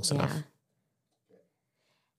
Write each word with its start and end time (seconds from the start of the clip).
Close 0.00 0.12
enough. 0.12 0.32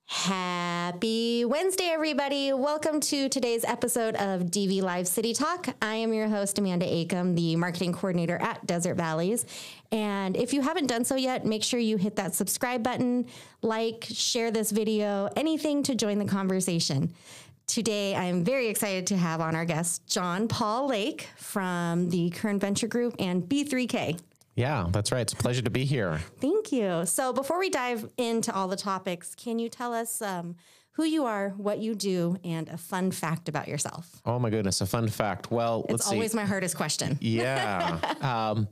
Happy 0.05 1.45
Wednesday, 1.45 1.85
everybody. 1.85 2.53
Welcome 2.53 2.99
to 2.99 3.27
today's 3.27 3.65
episode 3.65 4.13
of 4.17 4.41
DV 4.41 4.83
Live 4.83 5.07
City 5.07 5.33
Talk. 5.33 5.69
I 5.81 5.95
am 5.95 6.13
your 6.13 6.27
host, 6.27 6.59
Amanda 6.59 6.85
Acom, 6.85 7.35
the 7.35 7.55
marketing 7.55 7.93
coordinator 7.93 8.37
at 8.39 8.67
Desert 8.67 8.97
Valleys. 8.97 9.47
And 9.91 10.37
if 10.37 10.53
you 10.53 10.61
haven't 10.61 10.85
done 10.87 11.05
so 11.05 11.15
yet, 11.15 11.43
make 11.43 11.63
sure 11.63 11.79
you 11.79 11.97
hit 11.97 12.17
that 12.17 12.35
subscribe 12.35 12.83
button, 12.83 13.25
like, 13.63 14.05
share 14.07 14.51
this 14.51 14.69
video, 14.69 15.29
anything 15.35 15.81
to 15.81 15.95
join 15.95 16.19
the 16.19 16.25
conversation. 16.25 17.11
Today, 17.65 18.15
I'm 18.15 18.43
very 18.43 18.67
excited 18.67 19.07
to 19.07 19.17
have 19.17 19.41
on 19.41 19.55
our 19.55 19.65
guest, 19.65 20.05
John 20.05 20.47
Paul 20.47 20.87
Lake 20.87 21.29
from 21.35 22.11
the 22.11 22.29
Kern 22.29 22.59
Venture 22.59 22.87
Group 22.87 23.15
and 23.17 23.41
B3K. 23.41 24.19
Yeah, 24.55 24.87
that's 24.91 25.11
right. 25.11 25.21
It's 25.21 25.33
a 25.33 25.37
pleasure 25.37 25.61
to 25.61 25.69
be 25.69 25.85
here. 25.85 26.19
Thank 26.39 26.71
you. 26.71 27.05
So, 27.05 27.31
before 27.33 27.57
we 27.59 27.69
dive 27.69 28.09
into 28.17 28.53
all 28.53 28.67
the 28.67 28.75
topics, 28.75 29.33
can 29.35 29.59
you 29.59 29.69
tell 29.69 29.93
us 29.93 30.21
um, 30.21 30.55
who 30.91 31.03
you 31.05 31.25
are, 31.25 31.49
what 31.57 31.79
you 31.79 31.95
do, 31.95 32.35
and 32.43 32.67
a 32.69 32.77
fun 32.77 33.11
fact 33.11 33.47
about 33.47 33.67
yourself? 33.67 34.21
Oh 34.25 34.39
my 34.39 34.49
goodness, 34.49 34.81
a 34.81 34.85
fun 34.85 35.07
fact. 35.07 35.51
Well, 35.51 35.81
It's 35.83 35.91
let's 35.91 36.11
always 36.11 36.31
see. 36.31 36.37
my 36.37 36.45
hardest 36.45 36.75
question. 36.75 37.17
Yeah. 37.21 37.97
um, 38.21 38.67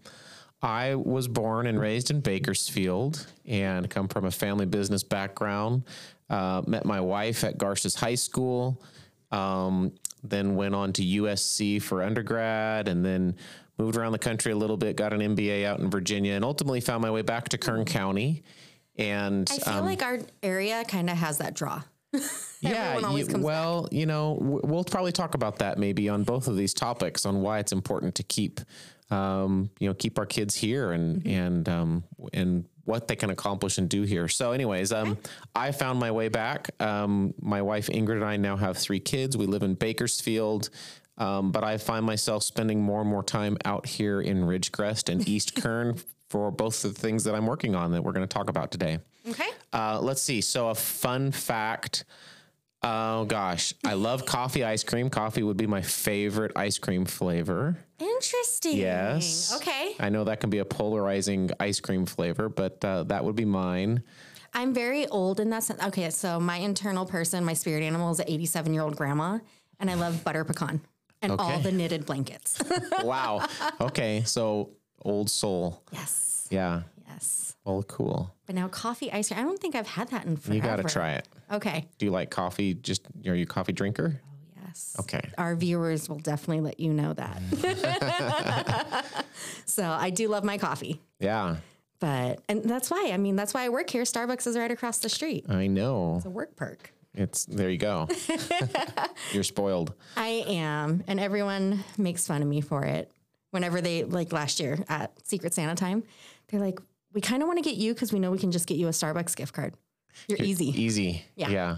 I 0.62 0.96
was 0.96 1.30
born 1.30 1.68
and 1.68 1.80
raised 1.80 2.12
in 2.12 2.20
Bakersfield 2.20 3.26
and 3.46 3.90
come 3.90 4.10
from 4.10 4.26
a 4.26 4.32
family 4.32 4.66
business 4.66 5.04
background. 5.04 5.84
Uh, 6.30 6.62
met 6.68 6.84
my 6.86 7.00
wife 7.00 7.46
at 7.46 7.58
Garces 7.58 7.96
High 7.96 8.16
School, 8.16 8.84
um, 9.32 9.94
then 10.24 10.56
went 10.56 10.76
on 10.76 10.94
to 10.94 11.02
USC 11.04 11.82
for 11.82 12.04
undergrad, 12.04 12.88
and 12.88 13.06
then 13.06 13.36
moved 13.78 13.96
around 13.96 14.12
the 14.12 14.20
country 14.20 14.52
a 14.52 14.56
little 14.56 14.78
bit. 14.78 14.96
Got 14.96 15.14
an 15.14 15.20
MBA 15.22 15.66
out 15.66 15.80
in 15.80 15.90
Virginia, 15.90 16.34
and 16.34 16.44
ultimately 16.44 16.82
found 16.82 17.02
my 17.02 17.12
way 17.12 17.22
back 17.22 17.50
to 17.50 17.58
Kern 17.58 17.86
County. 17.86 18.44
And 18.98 19.50
I 19.50 19.58
feel 19.60 19.74
um, 19.76 19.86
like 19.86 20.04
our 20.04 20.20
area 20.44 20.84
kind 20.86 21.10
of 21.10 21.18
has 21.18 21.38
that 21.38 21.54
draw. 21.54 21.82
yeah, 22.60 23.00
you- 23.16 23.26
well, 23.38 23.88
you 23.92 24.06
know, 24.06 24.36
w- 24.40 24.62
we'll 24.64 24.84
probably 24.84 25.12
talk 25.12 25.36
about 25.36 25.60
that 25.60 25.78
maybe 25.78 26.10
on 26.10 26.24
both 26.24 26.48
of 26.48 26.58
these 26.58 26.74
topics 26.74 27.26
on 27.26 27.42
why 27.42 27.60
it's 27.60 27.72
important 27.72 28.16
to 28.16 28.24
keep, 28.24 28.60
um, 29.12 29.70
you 29.80 29.88
know, 29.88 29.94
keep 29.94 30.20
our 30.20 30.26
kids 30.26 30.56
here 30.56 30.92
and 30.92 31.24
Mm-hmm. 31.24 31.30
and 31.30 31.70
um, 31.70 32.04
and 32.34 32.66
what 32.86 33.08
they 33.08 33.16
can 33.16 33.30
accomplish 33.30 33.78
and 33.78 33.88
do 33.88 34.02
here. 34.04 34.28
So, 34.28 34.52
anyways, 34.52 34.92
um, 34.92 35.18
I 35.56 35.72
found 35.72 36.00
my 36.00 36.10
way 36.12 36.28
back. 36.28 36.70
Um, 36.82 37.34
my 37.40 37.62
wife 37.62 37.88
Ingrid 37.88 38.16
and 38.16 38.26
I 38.26 38.38
now 38.38 38.58
have 38.58 38.78
three 38.78 39.00
kids. 39.00 39.38
We 39.38 39.46
live 39.46 39.62
in 39.64 39.76
Bakersfield. 39.76 40.70
Um, 41.20 41.52
but 41.52 41.64
I 41.66 41.78
find 41.78 42.06
myself 42.06 42.44
spending 42.44 42.82
more 42.82 43.02
and 43.02 43.10
more 43.10 43.24
time 43.24 43.58
out 43.66 43.86
here 43.86 44.22
in 44.22 44.44
Ridgecrest 44.46 45.10
and 45.10 45.28
East 45.28 45.54
Kern 45.54 46.00
for 46.30 46.50
both 46.50 46.86
of 46.86 46.94
the 46.96 47.00
things 47.00 47.26
that 47.26 47.36
I'm 47.36 47.46
working 47.46 47.76
on 47.76 47.92
that 47.92 48.02
we're 48.04 48.14
going 48.14 48.26
to 48.28 48.34
talk 48.34 48.50
about 48.50 48.72
today. 48.72 49.00
Okay. 49.28 49.50
Uh, 49.74 50.00
let's 50.02 50.22
see. 50.22 50.40
So 50.40 50.70
a 50.70 50.76
fun 50.76 51.32
fact. 51.32 52.06
Oh 52.82 53.26
gosh, 53.26 53.74
I 53.86 53.94
love 53.96 54.26
coffee 54.26 54.64
ice 54.64 54.84
cream. 54.86 55.10
Coffee 55.10 55.44
would 55.44 55.58
be 55.58 55.68
my 55.68 55.82
favorite 55.82 56.54
ice 56.56 56.78
cream 56.78 57.04
flavor. 57.06 57.78
Interesting. 58.00 58.78
Yes. 58.78 59.54
Okay. 59.56 59.96
I 60.00 60.10
know 60.10 60.24
that 60.24 60.40
can 60.40 60.50
be 60.50 60.60
a 60.60 60.66
polarizing 60.66 61.52
ice 61.60 61.80
cream 61.80 62.06
flavor, 62.06 62.50
but 62.50 62.84
uh, 62.84 63.04
that 63.04 63.24
would 63.24 63.36
be 63.36 63.46
mine. 63.46 64.04
I'm 64.54 64.74
very 64.74 65.06
old 65.08 65.40
in 65.40 65.50
that 65.52 65.64
sense. 65.64 65.82
Okay. 65.84 66.10
So, 66.10 66.40
my 66.40 66.58
internal 66.58 67.06
person, 67.06 67.44
my 67.46 67.54
spirit 67.54 67.84
animal 67.84 68.12
is 68.12 68.20
an 68.20 68.26
87 68.28 68.74
year 68.74 68.82
old 68.84 68.96
grandma, 68.96 69.40
and 69.80 69.90
I 69.90 69.94
love 69.96 70.24
butter 70.24 70.44
pecan 70.44 70.82
and 71.22 71.34
all 71.38 71.60
the 71.60 71.72
knitted 71.72 72.06
blankets. 72.06 72.62
Wow. 73.04 73.48
okay. 73.82 74.24
So 74.26 74.72
old 75.04 75.30
soul. 75.30 75.84
yes. 75.92 76.48
Yeah. 76.50 76.84
Yes. 77.08 77.56
Well, 77.66 77.84
cool. 77.84 78.34
But 78.46 78.56
now, 78.56 78.68
coffee 78.68 79.12
ice 79.12 79.28
cream, 79.30 79.40
I 79.40 79.44
don't 79.44 79.60
think 79.60 79.76
I've 79.76 79.88
had 79.88 80.10
that 80.10 80.26
in 80.26 80.38
forever. 80.38 80.56
You 80.56 80.62
got 80.62 80.78
to 80.78 80.84
try 80.84 81.12
it. 81.14 81.28
Okay. 81.52 81.88
Do 81.98 82.06
you 82.06 82.12
like 82.12 82.30
coffee? 82.32 82.74
Just 82.74 83.06
are 83.28 83.36
you 83.36 83.44
a 83.44 83.46
coffee 83.46 83.74
drinker? 83.74 84.22
Yes. 84.80 84.96
Okay. 85.00 85.22
Our 85.38 85.56
viewers 85.56 86.08
will 86.08 86.20
definitely 86.20 86.62
let 86.62 86.80
you 86.80 86.94
know 86.94 87.12
that. 87.14 89.16
so 89.66 89.84
I 89.84 90.10
do 90.10 90.30
love 90.30 90.46
my 90.46 90.58
coffee. 90.58 91.02
Yeah. 91.20 91.58
But 92.00 92.42
and 92.48 92.64
that's 92.64 92.90
why 92.90 93.10
I 93.12 93.18
mean 93.18 93.36
that's 93.36 93.54
why 93.54 93.66
I 93.66 93.70
work 93.70 93.90
here. 93.90 94.04
Starbucks 94.04 94.48
is 94.48 94.58
right 94.58 94.72
across 94.72 95.00
the 95.00 95.10
street. 95.10 95.46
I 95.50 95.68
know. 95.68 96.16
It's 96.18 96.26
a 96.26 96.30
work 96.30 96.56
perk. 96.56 96.94
It's 97.14 97.44
there. 97.46 97.70
You 97.70 97.78
go. 97.78 98.08
You're 99.34 99.44
spoiled. 99.44 99.94
I 100.16 100.46
am, 100.48 101.04
and 101.08 101.20
everyone 101.20 101.84
makes 101.98 102.26
fun 102.26 102.42
of 102.42 102.48
me 102.48 102.62
for 102.62 102.86
it. 102.86 103.12
Whenever 103.52 103.82
they 103.82 104.06
like 104.06 104.32
last 104.32 104.62
year 104.62 104.78
at 104.88 105.12
Secret 105.28 105.54
Santa 105.54 105.76
time, 105.76 106.04
they're 106.48 106.62
like, 106.62 106.80
"We 107.12 107.20
kind 107.20 107.42
of 107.42 107.48
want 107.48 107.58
to 107.58 107.64
get 107.64 107.76
you 107.76 107.94
because 107.94 108.14
we 108.14 108.20
know 108.20 108.32
we 108.32 108.38
can 108.38 108.52
just 108.52 108.68
get 108.68 108.78
you 108.78 108.88
a 108.88 108.92
Starbucks 108.92 109.36
gift 109.36 109.54
card. 109.54 109.74
You're 110.30 110.42
easy." 110.42 110.68
Easy. 110.68 111.26
Yeah. 111.36 111.50
Yeah. 111.50 111.78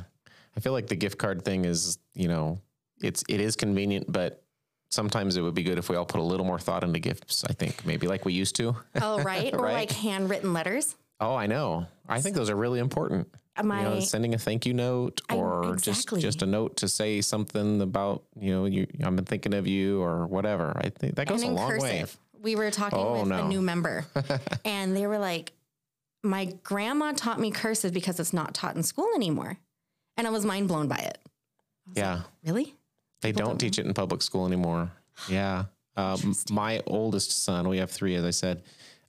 I 0.56 0.60
feel 0.60 0.74
like 0.74 0.88
the 0.88 0.96
gift 0.96 1.18
card 1.18 1.44
thing 1.44 1.66
is, 1.66 1.98
you 2.14 2.28
know, 2.28 2.60
it's 3.02 3.24
it 3.30 3.40
is 3.42 3.56
convenient, 3.56 4.12
but 4.12 4.44
sometimes 4.90 5.38
it 5.38 5.42
would 5.42 5.54
be 5.56 5.64
good 5.64 5.78
if 5.78 5.90
we 5.90 5.96
all 5.96 6.06
put 6.06 6.20
a 6.20 6.24
little 6.24 6.46
more 6.46 6.60
thought 6.60 6.84
into 6.84 7.00
gifts, 7.00 7.44
I 7.46 7.54
think. 7.54 7.86
Maybe 7.86 8.08
like 8.08 8.26
we 8.26 8.34
used 8.34 8.56
to. 8.58 8.76
Oh, 9.02 9.22
right, 9.24 9.54
or 9.54 9.72
like 9.72 9.92
handwritten 9.92 10.54
letters. 10.54 10.96
oh, 11.20 11.36
I 11.36 11.48
know. 11.48 11.88
I 12.08 12.20
think 12.22 12.36
those 12.36 12.50
are 12.50 12.56
really 12.56 12.80
important. 12.80 13.28
My 13.62 13.84
you 13.84 13.90
know, 13.90 14.00
sending 14.00 14.34
a 14.34 14.38
thank 14.38 14.66
you 14.66 14.74
note 14.74 15.22
I- 15.30 15.36
or 15.36 15.74
exactly. 15.74 16.22
just 16.22 16.40
just 16.40 16.42
a 16.42 16.46
note 16.46 16.78
to 16.78 16.88
say 16.88 17.22
something 17.22 17.82
about, 17.82 18.24
you 18.40 18.52
know, 18.54 18.66
you 18.66 18.88
I've 19.04 19.16
been 19.16 19.26
thinking 19.26 19.54
of 19.54 19.68
you 19.68 20.02
or 20.02 20.26
whatever. 20.26 20.72
I 20.78 20.90
think 20.90 21.16
that 21.16 21.28
goes 21.28 21.42
and 21.44 21.52
a 21.52 21.56
long 21.56 21.78
way. 21.80 22.06
We 22.42 22.56
were 22.56 22.72
talking 22.72 22.98
Oh, 22.98 23.22
with 23.22 23.32
a 23.32 23.48
new 23.48 23.62
member, 23.62 24.06
and 24.66 24.96
they 24.96 25.06
were 25.06 25.20
like, 25.20 25.52
"My 26.24 26.46
grandma 26.64 27.12
taught 27.12 27.40
me 27.40 27.52
cursive 27.52 27.94
because 27.94 28.20
it's 28.20 28.34
not 28.34 28.56
taught 28.56 28.76
in 28.76 28.82
school 28.84 29.10
anymore," 29.14 29.58
and 30.18 30.26
I 30.26 30.32
was 30.32 30.44
mind 30.44 30.68
blown 30.68 30.88
by 30.88 30.98
it. 30.98 31.20
Yeah. 31.94 32.22
Really? 32.44 32.74
They 33.22 33.32
don't 33.32 33.60
teach 33.60 33.80
it 33.80 33.86
in 33.86 33.94
public 33.94 34.22
school 34.22 34.46
anymore. 34.46 34.92
Yeah. 35.30 35.66
Um, 35.96 36.36
my 36.50 36.82
oldest 36.88 37.44
son, 37.44 37.68
we 37.68 37.78
have 37.78 37.92
three, 37.92 38.16
as 38.16 38.24
I 38.24 38.32
said, 38.32 38.64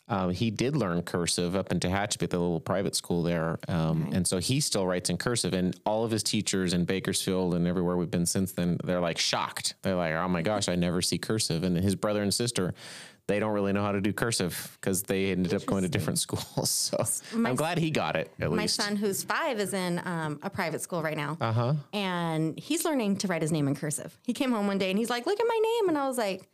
um, 0.08 0.30
he 0.30 0.50
did 0.50 0.76
learn 0.76 1.02
cursive 1.02 1.56
up 1.56 1.72
in 1.72 1.80
Tehachapi, 1.80 2.24
at 2.24 2.30
the 2.30 2.38
little 2.38 2.60
private 2.60 2.94
school 2.94 3.22
there. 3.22 3.58
Um, 3.68 4.10
And 4.12 4.26
so 4.26 4.38
he 4.38 4.60
still 4.60 4.86
writes 4.86 5.08
in 5.08 5.16
cursive. 5.16 5.54
And 5.54 5.74
all 5.86 6.04
of 6.04 6.10
his 6.10 6.22
teachers 6.22 6.74
in 6.74 6.84
Bakersfield 6.84 7.54
and 7.54 7.66
everywhere 7.66 7.96
we've 7.96 8.10
been 8.10 8.26
since 8.26 8.52
then, 8.52 8.78
they're 8.84 9.00
like 9.00 9.18
shocked. 9.18 9.74
They're 9.82 9.94
like, 9.94 10.12
oh 10.12 10.28
my 10.28 10.42
gosh, 10.42 10.68
I 10.68 10.74
never 10.74 11.00
see 11.00 11.18
cursive. 11.18 11.62
And 11.64 11.76
his 11.76 11.94
brother 11.94 12.22
and 12.22 12.34
sister, 12.34 12.74
they 13.28 13.38
don't 13.38 13.52
really 13.52 13.72
know 13.72 13.82
how 13.82 13.92
to 13.92 14.00
do 14.00 14.12
cursive 14.12 14.76
because 14.80 15.02
they 15.04 15.30
ended 15.30 15.54
up 15.54 15.64
going 15.66 15.82
to 15.82 15.88
different 15.88 16.18
schools. 16.26 16.90
So 16.92 17.04
I'm 17.46 17.54
glad 17.54 17.78
he 17.78 17.90
got 17.90 18.16
it 18.16 18.30
at 18.40 18.50
My 18.50 18.62
least. 18.62 18.74
son, 18.76 18.96
who's 18.96 19.22
five, 19.22 19.58
is 19.60 19.72
in 19.74 20.00
um, 20.04 20.38
a 20.42 20.50
private 20.50 20.80
school 20.82 21.02
right 21.02 21.16
now, 21.16 21.36
Uh 21.40 21.52
huh. 21.52 21.74
and 21.92 22.58
he's 22.58 22.84
learning 22.84 23.16
to 23.18 23.28
write 23.28 23.42
his 23.42 23.52
name 23.52 23.68
in 23.68 23.74
cursive. 23.74 24.18
He 24.24 24.32
came 24.32 24.50
home 24.52 24.66
one 24.66 24.78
day 24.78 24.90
and 24.90 24.98
he's 24.98 25.10
like, 25.10 25.24
"Look 25.26 25.38
at 25.40 25.46
my 25.48 25.58
name," 25.62 25.88
and 25.88 25.98
I 25.98 26.06
was 26.08 26.18
like. 26.18 26.48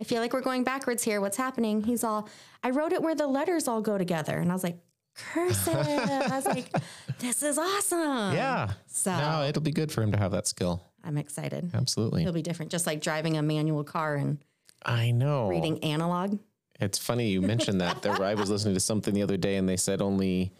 I 0.00 0.04
feel 0.04 0.20
like 0.20 0.32
we're 0.32 0.40
going 0.40 0.64
backwards 0.64 1.04
here. 1.04 1.20
What's 1.20 1.36
happening? 1.36 1.80
He's 1.80 2.02
all, 2.02 2.28
I 2.64 2.70
wrote 2.70 2.92
it 2.92 3.00
where 3.00 3.14
the 3.14 3.28
letters 3.28 3.68
all 3.68 3.80
go 3.80 3.96
together. 3.96 4.36
And 4.36 4.50
I 4.50 4.52
was 4.52 4.64
like, 4.64 4.76
cursive. 5.14 5.76
I 5.76 6.26
was 6.34 6.44
like, 6.46 6.68
this 7.20 7.44
is 7.44 7.58
awesome. 7.58 8.34
Yeah. 8.34 8.72
So 8.88 9.16
No, 9.16 9.44
it'll 9.44 9.62
be 9.62 9.70
good 9.70 9.92
for 9.92 10.02
him 10.02 10.10
to 10.10 10.18
have 10.18 10.32
that 10.32 10.48
skill. 10.48 10.82
I'm 11.04 11.16
excited. 11.16 11.70
Absolutely. 11.74 12.22
It'll 12.22 12.34
be 12.34 12.42
different, 12.42 12.72
just 12.72 12.88
like 12.88 13.00
driving 13.02 13.36
a 13.36 13.42
manual 13.42 13.84
car 13.84 14.16
and 14.16 14.38
I 14.84 15.10
know. 15.10 15.48
reading 15.48 15.82
analog. 15.84 16.38
It's 16.80 16.98
funny 16.98 17.28
you 17.28 17.40
mentioned 17.40 17.80
that. 17.80 18.02
There, 18.02 18.20
I 18.22 18.34
was 18.34 18.50
listening 18.50 18.74
to 18.74 18.80
something 18.80 19.14
the 19.14 19.22
other 19.22 19.36
day, 19.36 19.56
and 19.56 19.68
they 19.68 19.76
said 19.76 20.02
only 20.02 20.52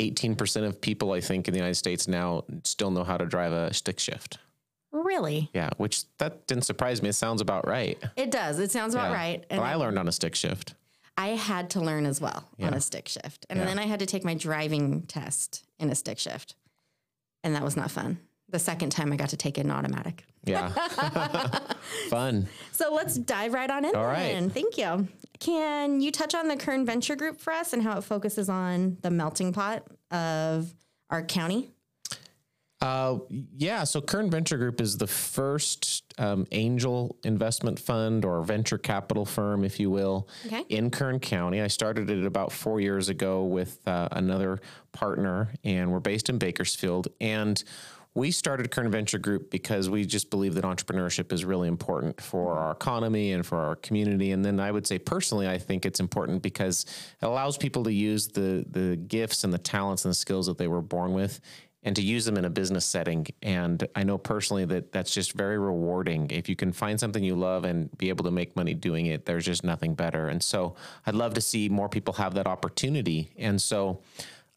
18% 0.00 0.64
of 0.64 0.80
people, 0.80 1.12
I 1.12 1.20
think, 1.20 1.46
in 1.46 1.52
the 1.52 1.58
United 1.58 1.74
States 1.76 2.08
now 2.08 2.44
still 2.64 2.90
know 2.90 3.04
how 3.04 3.16
to 3.18 3.26
drive 3.26 3.52
a 3.52 3.72
stick 3.74 3.98
shift. 4.00 4.38
Really? 4.90 5.50
Yeah, 5.54 5.70
which 5.76 6.04
that 6.18 6.46
didn't 6.46 6.64
surprise 6.64 7.02
me. 7.02 7.10
It 7.10 7.14
sounds 7.14 7.40
about 7.40 7.66
right. 7.68 8.02
It 8.16 8.30
does. 8.30 8.58
It 8.58 8.70
sounds 8.70 8.94
about 8.94 9.10
Yeah. 9.10 9.16
right. 9.16 9.44
But 9.48 9.60
I 9.60 9.74
learned 9.74 9.98
on 9.98 10.08
a 10.08 10.12
stick 10.12 10.34
shift. 10.34 10.74
I 11.16 11.28
had 11.28 11.70
to 11.70 11.80
learn 11.80 12.06
as 12.06 12.20
well 12.20 12.48
on 12.60 12.72
a 12.74 12.80
stick 12.80 13.06
shift. 13.08 13.44
And 13.50 13.58
Yeah. 13.58 13.66
then 13.66 13.78
I 13.78 13.84
had 13.86 13.98
to 14.00 14.06
take 14.06 14.24
my 14.24 14.34
driving 14.34 15.02
test 15.02 15.64
in 15.78 15.90
a 15.90 15.94
stick 15.94 16.18
shift. 16.18 16.54
And 17.44 17.54
that 17.54 17.62
was 17.62 17.76
not 17.76 17.90
fun. 17.90 18.18
The 18.48 18.58
second 18.58 18.90
time 18.90 19.12
I 19.12 19.16
got 19.16 19.28
to 19.30 19.36
take 19.36 19.58
it 19.58 19.64
in 19.66 19.70
automatic. 19.70 20.24
Yeah. 20.44 20.70
Fun. 22.10 22.48
So 22.72 22.92
let's 22.92 23.16
dive 23.16 23.52
right 23.52 23.70
on 23.70 23.84
in. 23.84 23.94
All 23.94 24.06
right. 24.06 24.32
then. 24.32 24.50
Thank 24.50 24.76
you. 24.78 25.08
Can 25.38 26.00
you 26.00 26.10
touch 26.12 26.34
on 26.34 26.48
the 26.48 26.56
Kern 26.56 26.84
Venture 26.86 27.16
Group 27.16 27.40
for 27.40 27.52
us 27.52 27.72
and 27.72 27.82
how 27.82 27.98
it 27.98 28.02
focuses 28.04 28.48
on 28.48 28.96
the 29.02 29.10
melting 29.10 29.52
pot 29.52 29.84
of 30.10 30.72
our 31.10 31.22
county? 31.22 31.70
Uh, 32.80 33.18
yeah. 33.56 33.84
So 33.84 34.00
Kern 34.00 34.28
Venture 34.28 34.58
Group 34.58 34.80
is 34.80 34.96
the 34.98 35.06
first 35.06 36.12
um, 36.18 36.46
angel 36.50 37.16
investment 37.22 37.78
fund 37.78 38.24
or 38.24 38.42
venture 38.42 38.78
capital 38.78 39.24
firm, 39.24 39.64
if 39.64 39.78
you 39.78 39.88
will, 39.88 40.28
Okay. 40.46 40.64
in 40.68 40.90
Kern 40.90 41.20
County. 41.20 41.60
I 41.60 41.68
started 41.68 42.10
it 42.10 42.24
about 42.26 42.50
four 42.50 42.80
years 42.80 43.08
ago 43.08 43.44
with 43.44 43.78
uh, 43.86 44.08
another 44.10 44.58
partner, 44.90 45.52
and 45.62 45.92
we're 45.92 46.00
based 46.00 46.28
in 46.28 46.38
Bakersfield. 46.38 47.06
And 47.20 47.62
we 48.14 48.30
started 48.30 48.70
Kern 48.70 48.90
Venture 48.90 49.18
Group 49.18 49.50
because 49.50 49.88
we 49.88 50.04
just 50.04 50.28
believe 50.28 50.54
that 50.54 50.64
entrepreneurship 50.64 51.32
is 51.32 51.44
really 51.44 51.68
important 51.68 52.20
for 52.20 52.58
our 52.58 52.72
economy 52.72 53.32
and 53.32 53.44
for 53.44 53.58
our 53.58 53.76
community. 53.76 54.32
And 54.32 54.44
then 54.44 54.60
I 54.60 54.70
would 54.70 54.86
say 54.86 54.98
personally, 54.98 55.48
I 55.48 55.56
think 55.58 55.86
it's 55.86 56.00
important 56.00 56.42
because 56.42 56.84
it 57.22 57.24
allows 57.24 57.56
people 57.56 57.84
to 57.84 57.92
use 57.92 58.28
the 58.28 58.64
the 58.68 58.96
gifts 58.96 59.44
and 59.44 59.52
the 59.52 59.58
talents 59.58 60.04
and 60.04 60.10
the 60.10 60.16
skills 60.16 60.46
that 60.46 60.58
they 60.58 60.68
were 60.68 60.82
born 60.82 61.14
with 61.14 61.40
and 61.84 61.96
to 61.96 62.02
use 62.02 62.24
them 62.24 62.36
in 62.36 62.44
a 62.44 62.50
business 62.50 62.84
setting. 62.84 63.26
And 63.42 63.86
I 63.96 64.04
know 64.04 64.18
personally 64.18 64.64
that 64.66 64.92
that's 64.92 65.12
just 65.12 65.32
very 65.32 65.58
rewarding. 65.58 66.30
If 66.30 66.48
you 66.48 66.54
can 66.54 66.70
find 66.72 67.00
something 67.00 67.24
you 67.24 67.34
love 67.34 67.64
and 67.64 67.96
be 67.98 68.08
able 68.08 68.24
to 68.24 68.30
make 68.30 68.54
money 68.54 68.74
doing 68.74 69.06
it, 69.06 69.24
there's 69.24 69.44
just 69.44 69.64
nothing 69.64 69.94
better. 69.94 70.28
And 70.28 70.42
so 70.42 70.76
I'd 71.06 71.14
love 71.14 71.34
to 71.34 71.40
see 71.40 71.68
more 71.68 71.88
people 71.88 72.14
have 72.14 72.34
that 72.34 72.46
opportunity. 72.46 73.32
And 73.36 73.60
so 73.60 74.00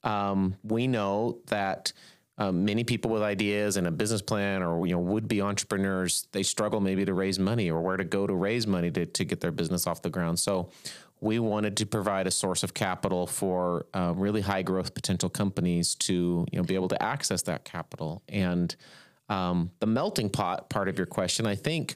um, 0.04 0.56
we 0.63 0.86
know 0.86 1.40
that 1.48 1.94
um, 2.38 2.66
many 2.66 2.84
people 2.84 3.12
with 3.12 3.22
ideas 3.22 3.78
and 3.78 3.88
a 3.88 3.92
business 3.92 4.22
plan 4.22 4.62
or 4.62 4.86
you 4.86 4.94
know 4.94 5.00
would 5.00 5.28
be 5.28 5.42
entrepreneurs 5.42 6.28
they 6.32 6.44
struggle 6.44 6.82
maybe 6.82 7.06
to 7.06 7.14
raise 7.14 7.40
money 7.40 7.72
or 7.72 7.82
where 7.82 7.98
to 7.98 8.04
go 8.04 8.28
to 8.28 8.34
raise 8.34 8.68
money 8.68 8.92
to, 8.92 9.06
to 9.06 9.24
get 9.24 9.40
their 9.40 9.52
business 9.52 9.88
off 9.88 10.02
the 10.02 10.10
ground. 10.10 10.40
So 10.40 10.70
we 11.22 11.40
wanted 11.40 11.78
to 11.78 11.86
provide 11.86 12.28
a 12.28 12.32
source 12.32 12.62
of 12.62 12.74
capital 12.74 13.26
for 13.26 13.86
uh, 13.94 14.14
really 14.16 14.42
high 14.42 14.64
growth 14.64 14.94
potential 14.94 15.30
companies 15.30 15.96
to 15.96 16.46
you 16.52 16.58
know 16.58 16.64
be 16.64 16.76
able 16.76 16.90
to 16.90 17.02
access 17.02 17.42
that 17.44 17.64
capital. 17.64 18.22
And 18.28 18.76
um, 19.30 19.72
the 19.80 19.88
melting 19.88 20.30
pot 20.30 20.70
part 20.70 20.88
of 20.88 20.98
your 20.98 21.08
question 21.08 21.48
i 21.48 21.56
think 21.56 21.96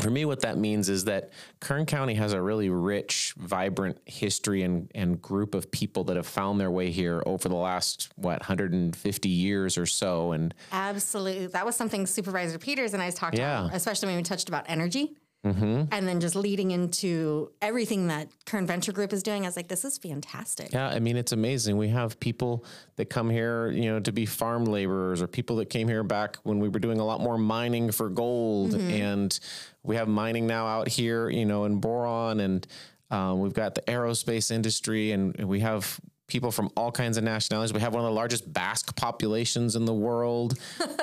for 0.00 0.10
me, 0.10 0.24
what 0.24 0.40
that 0.40 0.58
means 0.58 0.88
is 0.88 1.04
that 1.04 1.30
Kern 1.60 1.86
County 1.86 2.14
has 2.14 2.32
a 2.32 2.40
really 2.40 2.68
rich, 2.68 3.34
vibrant 3.36 3.98
history 4.06 4.62
and, 4.62 4.90
and 4.94 5.20
group 5.20 5.54
of 5.54 5.70
people 5.70 6.04
that 6.04 6.16
have 6.16 6.26
found 6.26 6.60
their 6.60 6.70
way 6.70 6.90
here 6.90 7.22
over 7.26 7.48
the 7.48 7.56
last, 7.56 8.10
what, 8.16 8.40
150 8.40 9.28
years 9.28 9.78
or 9.78 9.86
so. 9.86 10.32
And 10.32 10.54
absolutely. 10.72 11.46
That 11.46 11.64
was 11.64 11.76
something 11.76 12.06
Supervisor 12.06 12.58
Peters 12.58 12.94
and 12.94 13.02
I 13.02 13.10
talked 13.10 13.38
yeah. 13.38 13.64
about, 13.64 13.76
especially 13.76 14.08
when 14.08 14.16
we 14.16 14.22
touched 14.22 14.48
about 14.48 14.64
energy. 14.68 15.16
Mm-hmm. 15.44 15.84
And 15.90 16.06
then 16.06 16.20
just 16.20 16.36
leading 16.36 16.70
into 16.70 17.50
everything 17.62 18.08
that 18.08 18.28
Kern 18.44 18.66
Venture 18.66 18.92
Group 18.92 19.12
is 19.12 19.22
doing, 19.22 19.44
I 19.44 19.48
was 19.48 19.56
like, 19.56 19.68
this 19.68 19.86
is 19.86 19.96
fantastic. 19.96 20.70
Yeah, 20.72 20.88
I 20.88 21.00
mean, 21.00 21.16
it's 21.16 21.32
amazing. 21.32 21.78
We 21.78 21.88
have 21.88 22.20
people 22.20 22.64
that 22.96 23.06
come 23.06 23.30
here, 23.30 23.70
you 23.70 23.90
know, 23.90 24.00
to 24.00 24.12
be 24.12 24.26
farm 24.26 24.66
laborers, 24.66 25.22
or 25.22 25.26
people 25.26 25.56
that 25.56 25.70
came 25.70 25.88
here 25.88 26.02
back 26.02 26.36
when 26.42 26.60
we 26.60 26.68
were 26.68 26.78
doing 26.78 27.00
a 27.00 27.04
lot 27.04 27.22
more 27.22 27.38
mining 27.38 27.90
for 27.90 28.10
gold, 28.10 28.72
mm-hmm. 28.72 28.90
and 28.90 29.40
we 29.82 29.96
have 29.96 30.08
mining 30.08 30.46
now 30.46 30.66
out 30.66 30.88
here, 30.88 31.30
you 31.30 31.46
know, 31.46 31.64
in 31.64 31.80
Boron, 31.80 32.40
and 32.40 32.66
um, 33.10 33.40
we've 33.40 33.54
got 33.54 33.74
the 33.74 33.82
aerospace 33.82 34.50
industry, 34.50 35.12
and 35.12 35.34
we 35.36 35.60
have 35.60 35.98
people 36.30 36.50
from 36.50 36.70
all 36.76 36.90
kinds 36.90 37.16
of 37.16 37.24
nationalities. 37.24 37.72
We 37.72 37.80
have 37.80 37.92
one 37.92 38.04
of 38.04 38.08
the 38.08 38.14
largest 38.14 38.50
Basque 38.50 38.94
populations 38.96 39.76
in 39.76 39.84
the 39.84 39.94
world. 39.94 40.58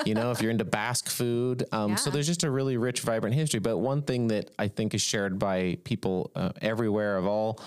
you 0.06 0.16
know, 0.16 0.32
if 0.32 0.42
you're 0.42 0.52
into 0.52 0.66
Basque 0.66 1.10
food, 1.10 1.66
um, 1.72 1.92
yeah. 1.92 1.96
so 1.96 2.10
there's 2.10 2.28
just 2.28 2.44
a 2.44 2.50
really 2.50 2.78
rich, 2.78 3.02
vibrant 3.02 3.36
history. 3.36 3.60
But 3.60 3.78
one 3.78 4.02
thing 4.02 4.28
that 4.30 4.52
I 4.58 4.68
think 4.68 4.94
is 4.94 5.02
shared 5.02 5.38
by 5.38 5.78
people 5.84 6.32
uh, 6.36 6.52
everywhere 6.62 7.18
of 7.18 7.26
all, 7.26 7.62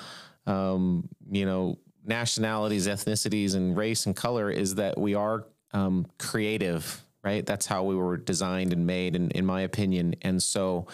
um, 0.46 1.08
you 1.30 1.44
know, 1.44 1.78
nationalities, 2.04 2.88
ethnicities, 2.88 3.54
and 3.54 3.76
race 3.76 4.06
and 4.06 4.16
color 4.16 4.50
is 4.50 4.76
that 4.76 4.98
we 4.98 5.14
are 5.14 5.46
um, 5.72 6.06
creative. 6.18 7.04
Right, 7.22 7.44
that's 7.44 7.66
how 7.66 7.82
we 7.82 7.94
were 7.94 8.16
designed 8.16 8.72
and 8.72 8.86
made, 8.86 9.14
in, 9.14 9.30
in 9.32 9.44
my 9.44 9.60
opinion. 9.60 10.14
And 10.22 10.42
so, 10.42 10.86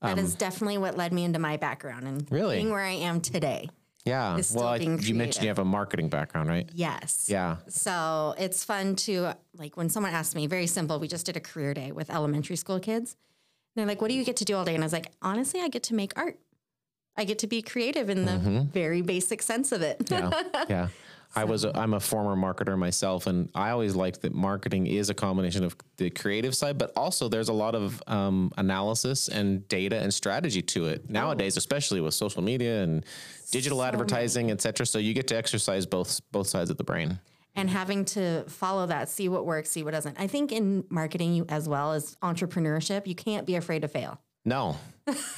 that 0.00 0.18
is 0.18 0.32
um, 0.32 0.38
definitely 0.38 0.78
what 0.78 0.96
led 0.96 1.12
me 1.12 1.24
into 1.24 1.38
my 1.38 1.58
background 1.58 2.06
and 2.06 2.26
really 2.30 2.56
being 2.56 2.70
where 2.70 2.80
I 2.80 2.92
am 2.92 3.20
today. 3.20 3.68
Yeah. 4.04 4.38
well, 4.54 4.66
I, 4.66 4.76
you 4.76 5.14
mentioned 5.14 5.44
you 5.44 5.48
have 5.48 5.58
a 5.58 5.64
marketing 5.64 6.10
background, 6.10 6.48
right? 6.48 6.68
Yes. 6.74 7.26
Yeah. 7.30 7.56
So 7.68 8.34
it's 8.38 8.62
fun 8.62 8.96
to 8.96 9.32
like 9.56 9.76
when 9.76 9.88
someone 9.88 10.12
asks 10.12 10.34
me, 10.34 10.46
very 10.46 10.66
simple. 10.66 10.98
We 10.98 11.08
just 11.08 11.24
did 11.24 11.36
a 11.36 11.40
career 11.40 11.72
day 11.72 11.90
with 11.90 12.10
elementary 12.10 12.56
school 12.56 12.80
kids. 12.80 13.16
And 13.74 13.80
they're 13.80 13.86
like, 13.86 14.00
"What 14.00 14.08
do 14.08 14.14
you 14.14 14.24
get 14.24 14.36
to 14.36 14.44
do 14.44 14.56
all 14.56 14.64
day?" 14.64 14.74
And 14.74 14.84
I 14.84 14.86
was 14.86 14.92
like, 14.92 15.10
"Honestly, 15.22 15.60
I 15.60 15.68
get 15.68 15.84
to 15.84 15.94
make 15.94 16.12
art. 16.16 16.38
I 17.16 17.24
get 17.24 17.38
to 17.40 17.46
be 17.46 17.62
creative 17.62 18.10
in 18.10 18.24
the 18.24 18.32
mm-hmm. 18.32 18.64
very 18.66 19.00
basic 19.02 19.42
sense 19.42 19.72
of 19.72 19.82
it." 19.82 20.06
yeah. 20.10 20.30
Yeah. 20.68 20.88
I 21.36 21.44
was 21.44 21.64
a, 21.64 21.76
I'm 21.76 21.94
a 21.94 22.00
former 22.00 22.36
marketer 22.36 22.78
myself, 22.78 23.26
and 23.26 23.50
I 23.54 23.70
always 23.70 23.96
liked 23.96 24.22
that 24.22 24.34
marketing 24.34 24.86
is 24.86 25.10
a 25.10 25.14
combination 25.14 25.64
of 25.64 25.76
the 25.96 26.10
creative 26.10 26.54
side, 26.54 26.78
but 26.78 26.92
also 26.96 27.28
there's 27.28 27.48
a 27.48 27.52
lot 27.52 27.74
of 27.74 28.02
um, 28.06 28.52
analysis 28.56 29.28
and 29.28 29.66
data 29.68 29.98
and 29.98 30.12
strategy 30.14 30.62
to 30.62 30.86
it 30.86 31.10
nowadays, 31.10 31.56
especially 31.56 32.00
with 32.00 32.14
social 32.14 32.42
media 32.42 32.82
and 32.82 33.04
digital 33.50 33.78
so 33.78 33.84
advertising, 33.84 34.50
etc. 34.50 34.86
So 34.86 34.98
you 34.98 35.12
get 35.12 35.26
to 35.28 35.36
exercise 35.36 35.86
both 35.86 36.20
both 36.30 36.46
sides 36.46 36.70
of 36.70 36.76
the 36.76 36.84
brain 36.84 37.18
and 37.56 37.70
having 37.70 38.04
to 38.04 38.44
follow 38.48 38.86
that, 38.86 39.08
see 39.08 39.28
what 39.28 39.46
works, 39.46 39.70
see 39.70 39.82
what 39.82 39.92
doesn't. 39.92 40.18
I 40.18 40.26
think 40.26 40.52
in 40.52 40.84
marketing, 40.88 41.34
you 41.34 41.46
as 41.48 41.68
well 41.68 41.92
as 41.92 42.16
entrepreneurship, 42.22 43.06
you 43.06 43.14
can't 43.14 43.46
be 43.46 43.56
afraid 43.56 43.82
to 43.82 43.88
fail. 43.88 44.20
No, 44.44 44.76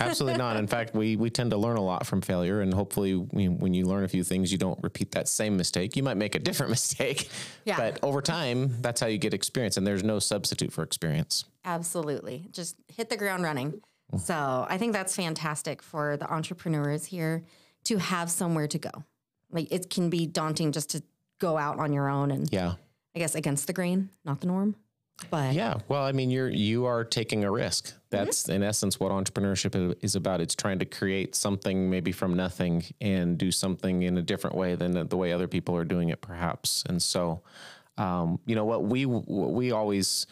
absolutely 0.00 0.38
not. 0.38 0.56
In 0.56 0.66
fact, 0.66 0.94
we 0.94 1.16
we 1.16 1.30
tend 1.30 1.50
to 1.50 1.56
learn 1.56 1.76
a 1.76 1.82
lot 1.82 2.06
from 2.06 2.20
failure, 2.20 2.60
and 2.60 2.72
hopefully, 2.72 3.14
when 3.14 3.74
you 3.74 3.86
learn 3.86 4.04
a 4.04 4.08
few 4.08 4.24
things, 4.24 4.52
you 4.52 4.58
don't 4.58 4.78
repeat 4.82 5.12
that 5.12 5.28
same 5.28 5.56
mistake. 5.56 5.96
You 5.96 6.02
might 6.02 6.16
make 6.16 6.34
a 6.34 6.38
different 6.38 6.70
mistake, 6.78 7.28
yeah. 7.64 7.76
but 7.76 7.98
over 8.02 8.22
time, 8.22 8.80
that's 8.80 9.00
how 9.00 9.06
you 9.06 9.18
get 9.18 9.34
experience, 9.34 9.76
and 9.76 9.86
there's 9.86 10.04
no 10.04 10.18
substitute 10.18 10.72
for 10.72 10.82
experience. 10.82 11.44
Absolutely, 11.64 12.48
just 12.50 12.76
hit 12.88 13.10
the 13.10 13.16
ground 13.16 13.42
running. 13.42 13.80
So 14.18 14.66
I 14.68 14.78
think 14.78 14.92
that's 14.92 15.16
fantastic 15.16 15.82
for 15.82 16.16
the 16.16 16.32
entrepreneurs 16.32 17.04
here 17.04 17.44
to 17.84 17.98
have 17.98 18.30
somewhere 18.30 18.68
to 18.68 18.78
go. 18.78 18.90
Like 19.50 19.72
it 19.72 19.90
can 19.90 20.10
be 20.10 20.26
daunting 20.26 20.72
just 20.72 20.90
to 20.90 21.02
go 21.40 21.58
out 21.58 21.78
on 21.78 21.92
your 21.92 22.08
own 22.08 22.30
and 22.30 22.48
yeah, 22.52 22.74
I 23.14 23.18
guess 23.18 23.34
against 23.34 23.66
the 23.66 23.72
grain, 23.72 24.10
not 24.24 24.40
the 24.40 24.46
norm. 24.46 24.76
But 25.30 25.54
yeah, 25.54 25.78
well, 25.88 26.04
I 26.04 26.12
mean, 26.12 26.30
you're 26.30 26.48
you 26.48 26.84
are 26.84 27.02
taking 27.02 27.44
a 27.44 27.50
risk. 27.50 27.92
That's 28.10 28.44
mm-hmm. 28.44 28.52
in 28.52 28.62
essence 28.62 29.00
what 29.00 29.12
entrepreneurship 29.12 29.96
is 30.02 30.14
about. 30.14 30.40
It's 30.40 30.54
trying 30.54 30.78
to 30.80 30.84
create 30.84 31.34
something 31.34 31.88
maybe 31.88 32.12
from 32.12 32.34
nothing 32.34 32.84
and 33.00 33.38
do 33.38 33.50
something 33.50 34.02
in 34.02 34.18
a 34.18 34.22
different 34.22 34.56
way 34.56 34.74
than 34.74 35.08
the 35.08 35.16
way 35.16 35.32
other 35.32 35.48
people 35.48 35.74
are 35.76 35.84
doing 35.84 36.10
it, 36.10 36.20
perhaps. 36.20 36.84
And 36.88 37.02
so, 37.02 37.40
um, 37.96 38.38
you 38.44 38.54
know, 38.54 38.66
what 38.66 38.84
we 38.84 39.06
what 39.06 39.52
we 39.52 39.72
always 39.72 40.26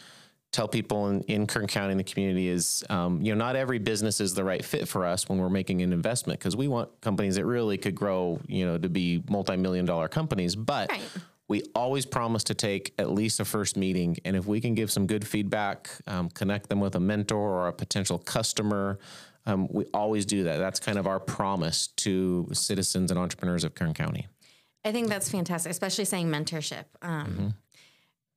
tell 0.53 0.69
people 0.69 1.09
in, 1.09 1.23
in 1.23 1.47
Kern 1.47 1.67
County 1.67 1.93
in 1.93 1.99
the 1.99 2.05
community 2.05 2.49
is, 2.49 2.85
um, 2.89 3.21
you 3.23 3.35
know, 3.35 3.45
not 3.45 3.57
every 3.57 3.79
business 3.79 4.21
is 4.21 4.35
the 4.35 4.45
right 4.45 4.65
fit 4.65 4.87
for 4.87 5.05
us 5.05 5.29
when 5.29 5.39
we're 5.39 5.49
making 5.49 5.83
an 5.83 5.93
investment 5.93 6.39
because 6.39 6.55
we 6.55 6.69
want 6.69 6.89
companies 7.01 7.35
that 7.37 7.45
really 7.45 7.77
could 7.77 7.95
grow, 7.95 8.39
you 8.47 8.65
know, 8.65 8.79
to 8.79 8.89
be 8.89 9.25
multi-million 9.31 9.87
dollar 9.87 10.09
companies, 10.09 10.55
but. 10.55 10.91
Right 10.91 11.03
we 11.49 11.63
always 11.75 12.07
promise 12.07 12.45
to 12.45 12.55
take 12.55 12.95
at 12.99 13.11
least 13.11 13.41
a 13.41 13.45
first 13.45 13.77
meeting. 13.77 14.17
And 14.25 14.37
if 14.37 14.47
we 14.47 14.61
can 14.61 14.75
give 14.75 14.91
some 14.91 15.07
good 15.07 15.27
feedback, 15.27 15.91
um, 16.07 16.31
connect 16.31 16.69
them 16.69 16.81
with 16.81 16.95
a 16.95 17.01
mentor 17.01 17.39
or 17.39 17.69
a 17.69 17.73
potential 17.73 18.19
customer, 18.19 18.99
um, 19.47 19.69
we 19.71 19.85
always 19.93 20.25
do 20.25 20.45
that. 20.45 20.57
That's 20.59 20.81
kind 20.81 20.99
of 20.99 21.07
our 21.07 21.21
promise 21.21 21.89
to 21.89 22.49
citizens 22.53 23.11
and 23.11 23.21
entrepreneurs 23.21 23.65
of 23.65 23.75
Kern 23.75 23.93
County. 23.93 24.27
I 24.85 24.93
think 24.93 25.09
that's 25.09 25.31
fantastic, 25.31 25.71
especially 25.71 26.05
saying 26.07 26.29
mentorship. 26.29 26.85
Um, 27.03 27.27
mm-hmm. 27.27 27.49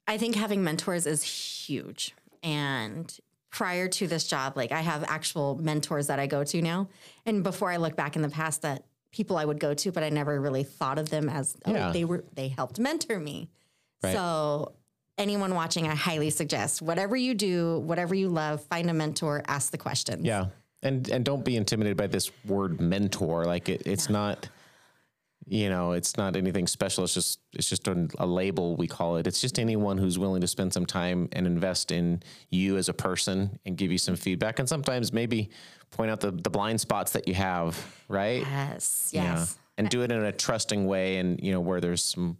I 0.07 0.17
think 0.17 0.35
having 0.35 0.63
mentors 0.63 1.05
is 1.05 1.23
huge. 1.23 2.13
And 2.43 3.13
prior 3.51 3.87
to 3.87 4.07
this 4.07 4.27
job, 4.27 4.55
like 4.55 4.71
I 4.71 4.81
have 4.81 5.03
actual 5.07 5.55
mentors 5.55 6.07
that 6.07 6.19
I 6.19 6.27
go 6.27 6.43
to 6.43 6.61
now. 6.61 6.89
And 7.25 7.43
before 7.43 7.71
I 7.71 7.77
look 7.77 7.95
back 7.95 8.15
in 8.15 8.21
the 8.21 8.29
past, 8.29 8.61
that 8.61 8.83
people 9.17 9.35
I 9.35 9.43
would 9.43 9.59
go 9.59 9.73
to, 9.73 9.91
but 9.91 10.03
I 10.03 10.09
never 10.09 10.39
really 10.39 10.63
thought 10.63 10.99
of 10.99 11.09
them 11.09 11.27
as 11.27 11.57
oh, 11.65 11.73
yeah. 11.73 11.91
they 11.91 12.05
were 12.05 12.23
they 12.35 12.47
helped 12.47 12.79
mentor 12.79 13.19
me. 13.19 13.49
Right. 14.03 14.13
So 14.13 14.73
anyone 15.17 15.55
watching, 15.55 15.87
I 15.87 15.95
highly 15.95 16.29
suggest 16.29 16.83
whatever 16.83 17.15
you 17.15 17.33
do, 17.33 17.79
whatever 17.79 18.13
you 18.13 18.29
love, 18.29 18.63
find 18.65 18.87
a 18.91 18.93
mentor, 18.93 19.41
ask 19.47 19.71
the 19.71 19.77
questions. 19.79 20.23
Yeah. 20.23 20.45
And 20.83 21.09
and 21.09 21.25
don't 21.25 21.43
be 21.43 21.57
intimidated 21.57 21.97
by 21.97 22.05
this 22.05 22.31
word 22.45 22.79
mentor. 22.79 23.45
Like 23.45 23.67
it, 23.67 23.81
it's 23.87 24.07
not 24.07 24.47
you 25.49 25.69
know, 25.69 25.93
it's 25.93 26.17
not 26.17 26.35
anything 26.35 26.67
special. 26.67 27.05
It's 27.05 27.13
just 27.13 27.39
it's 27.53 27.69
just 27.69 27.87
a, 27.87 28.07
a, 28.19 28.25
label 28.25 28.75
we 28.75 28.87
call 28.87 29.15
it. 29.15 29.27
It's 29.27 29.39
just 29.39 29.59
anyone 29.59 29.97
who's 29.97 30.19
willing 30.19 30.41
to 30.41 30.47
spend 30.47 30.73
some 30.73 30.85
time 30.85 31.29
and 31.31 31.47
invest 31.47 31.91
in 31.91 32.21
you 32.49 32.75
as 32.77 32.89
a 32.89 32.93
person 32.93 33.57
and 33.65 33.77
give 33.77 33.91
you 33.91 33.97
some 33.97 34.17
feedback 34.17 34.59
and 34.59 34.67
sometimes 34.67 35.13
maybe 35.13 35.49
point 35.91 36.11
out 36.11 36.19
the, 36.19 36.31
the 36.31 36.49
blind 36.49 36.81
spots 36.81 37.13
that 37.13 37.27
you 37.27 37.33
have, 37.33 37.77
right? 38.09 38.41
Yes. 38.41 39.11
Yes. 39.13 39.13
Yeah. 39.13 39.45
And 39.77 39.89
do 39.89 40.01
it 40.01 40.11
in 40.11 40.21
a 40.21 40.31
trusting 40.31 40.85
way 40.85 41.17
and 41.17 41.39
you 41.41 41.51
know 41.51 41.61
where 41.61 41.79
there's 41.79 42.03
some 42.03 42.37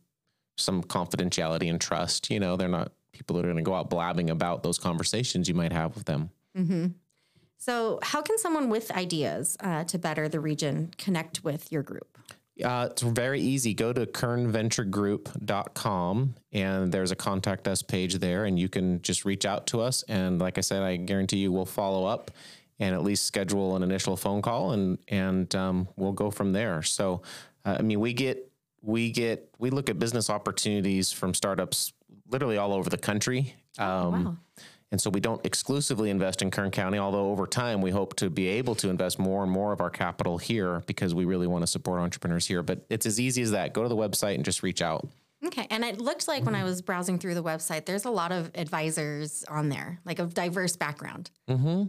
some 0.58 0.84
confidentiality 0.84 1.70
and 1.70 1.80
trust. 1.80 2.30
You 2.30 2.40
know, 2.40 2.58
they're 2.58 2.68
not 2.68 2.92
people 3.14 3.38
that 3.38 3.46
are 3.46 3.50
going 3.50 3.58
to 3.58 3.62
go 3.64 3.74
out 3.74 3.90
blabbing 3.90 4.30
about 4.30 4.64
those 4.64 4.78
conversations 4.78 5.48
you 5.48 5.56
might 5.56 5.72
have 5.72 5.96
with 5.96 6.06
them. 6.06 6.30
Mm-hmm. 6.58 6.88
So, 7.58 8.00
how 8.04 8.22
can 8.22 8.38
someone 8.38 8.70
with 8.70 8.92
ideas 8.92 9.58
uh, 9.62 9.84
to 9.86 9.98
better 9.98 10.30
the 10.30 10.40
region 10.40 10.92
connect 10.98 11.44
with 11.44 11.72
your 11.72 11.84
group? 11.84 12.18
Uh, 12.64 12.90
it's 12.92 13.02
very 13.02 13.40
easy. 13.40 13.74
Go 13.74 13.94
to 13.94 14.06
kernventuregroup.com 14.06 16.36
and 16.52 16.92
there's 16.92 17.12
a 17.12 17.16
contact 17.16 17.68
us 17.68 17.82
page 17.82 18.16
there, 18.16 18.46
and 18.46 18.58
you 18.58 18.70
can 18.70 19.02
just 19.02 19.26
reach 19.26 19.46
out 19.46 19.68
to 19.68 19.82
us. 19.82 20.04
And 20.04 20.40
like 20.40 20.58
I 20.58 20.62
said, 20.62 20.84
I 20.84 20.96
guarantee 20.96 21.38
you 21.38 21.52
we'll 21.52 21.66
follow 21.66 22.06
up 22.06 22.32
and 22.80 22.94
at 22.94 23.04
least 23.04 23.26
schedule 23.26 23.76
an 23.76 23.84
initial 23.84 24.18
phone 24.18 24.42
call, 24.42 24.72
and 24.72 24.98
and 25.08 25.54
um, 25.56 25.88
we'll 25.96 26.14
go 26.14 26.32
from 26.32 26.54
there. 26.54 26.84
So, 26.84 27.22
uh, 27.66 27.78
I 27.80 27.82
mean, 27.82 28.00
we 28.00 28.14
get 28.14 28.52
we 28.82 29.12
get 29.12 29.54
we 29.58 29.70
look 29.70 29.90
at 29.90 30.00
business 30.00 30.30
opportunities 30.30 31.12
from 31.12 31.34
startups 31.34 31.94
literally 32.30 32.58
all 32.58 32.74
over 32.74 32.90
the 32.90 32.98
country 32.98 33.56
Um, 33.78 34.26
wow. 34.26 34.38
And 34.92 35.02
so 35.02 35.10
we 35.10 35.20
don't 35.20 35.46
exclusively 35.46 36.10
invest 36.10 36.42
in 36.42 36.50
Kern 36.50 36.72
County, 36.72 36.98
although 36.98 37.30
over 37.30 37.46
time 37.46 37.82
we 37.82 37.92
hope 37.92 38.16
to 38.18 38.30
be 38.30 38.48
able 38.48 38.74
to 38.76 38.90
invest 38.90 39.20
more 39.20 39.44
and 39.44 39.52
more 39.52 39.74
of 39.74 39.82
our 39.82 39.90
capital 39.90 40.38
here 40.38 40.82
because 40.86 41.14
we 41.14 41.26
really 41.26 41.48
want 41.48 41.64
to 41.64 41.68
support 41.68 42.00
entrepreneurs 42.00 42.48
here. 42.48 42.64
But 42.64 42.86
it's 42.90 43.06
as 43.06 43.20
easy 43.20 43.42
as 43.42 43.52
that. 43.52 43.74
Go 43.74 43.84
to 43.84 43.90
the 43.90 43.98
website 43.98 44.36
and 44.36 44.46
just 44.46 44.64
reach 44.64 44.82
out. 44.82 45.08
Okay. 45.46 45.68
And 45.70 45.84
it 45.84 46.00
looked 46.00 46.28
like 46.28 46.46
when 46.46 46.56
I 46.56 46.64
was 46.64 46.82
browsing 46.82 47.20
through 47.20 47.36
the 47.36 47.44
website, 47.44 47.86
there's 47.86 48.06
a 48.06 48.10
lot 48.10 48.32
of 48.32 48.50
advisors 48.56 49.44
on 49.46 49.70
there, 49.70 50.00
like 50.06 50.20
of 50.20 50.34
diverse 50.34 50.76
background. 50.76 51.30
Mm-hmm. 51.50 51.84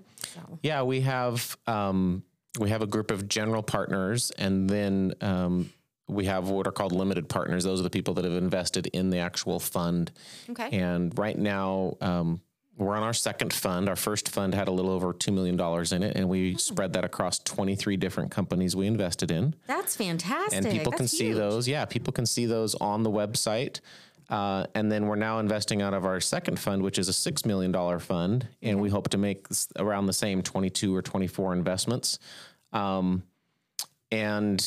Yeah, 0.62 0.82
we 0.82 1.00
have 1.02 1.56
um, 1.66 2.22
we 2.58 2.70
have 2.70 2.82
a 2.82 2.86
group 2.86 3.10
of 3.10 3.28
general 3.28 3.62
partners, 3.62 4.32
and 4.32 4.68
then 4.68 5.14
um, 5.20 5.70
we 6.08 6.26
have 6.26 6.48
what 6.48 6.66
are 6.66 6.72
called 6.72 6.92
limited 6.92 7.28
partners. 7.28 7.64
Those 7.64 7.80
are 7.80 7.84
the 7.84 7.90
people 7.90 8.14
that 8.14 8.24
have 8.24 8.34
invested 8.34 8.88
in 8.88 9.10
the 9.10 9.18
actual 9.18 9.60
fund. 9.60 10.10
Okay. 10.50 10.68
And 10.78 11.16
right 11.18 11.38
now, 11.38 11.96
um, 12.00 12.40
we're 12.78 12.96
on 12.96 13.02
our 13.02 13.12
second 13.12 13.52
fund. 13.52 13.88
Our 13.88 13.96
first 13.96 14.28
fund 14.28 14.54
had 14.54 14.68
a 14.68 14.70
little 14.70 14.90
over 14.90 15.12
two 15.12 15.32
million 15.32 15.56
dollars 15.56 15.92
in 15.92 16.02
it, 16.02 16.16
and 16.16 16.28
we 16.28 16.56
spread 16.56 16.92
that 16.94 17.04
across 17.04 17.38
twenty 17.40 17.74
three 17.74 17.96
different 17.96 18.30
companies 18.30 18.74
we 18.76 18.86
invested 18.86 19.30
in. 19.30 19.54
That's 19.66 19.96
fantastic. 19.96 20.58
and 20.58 20.70
people 20.70 20.92
can 20.92 21.02
That's 21.02 21.18
see 21.18 21.32
those. 21.32 21.66
Yeah, 21.68 21.84
people 21.84 22.12
can 22.12 22.24
see 22.26 22.46
those 22.46 22.74
on 22.76 23.02
the 23.02 23.10
website. 23.10 23.80
Uh, 24.30 24.66
and 24.74 24.92
then 24.92 25.06
we're 25.06 25.16
now 25.16 25.38
investing 25.38 25.80
out 25.80 25.94
of 25.94 26.04
our 26.04 26.20
second 26.20 26.58
fund, 26.58 26.82
which 26.82 26.98
is 26.98 27.08
a 27.08 27.12
six 27.12 27.44
million 27.44 27.72
dollar 27.72 27.98
fund, 27.98 28.46
and 28.62 28.80
we 28.80 28.90
hope 28.90 29.08
to 29.10 29.18
make 29.18 29.46
around 29.78 30.06
the 30.06 30.12
same 30.12 30.42
twenty 30.42 30.70
two 30.70 30.94
or 30.94 31.02
twenty 31.02 31.26
four 31.26 31.52
investments. 31.52 32.18
Um, 32.72 33.22
and 34.10 34.60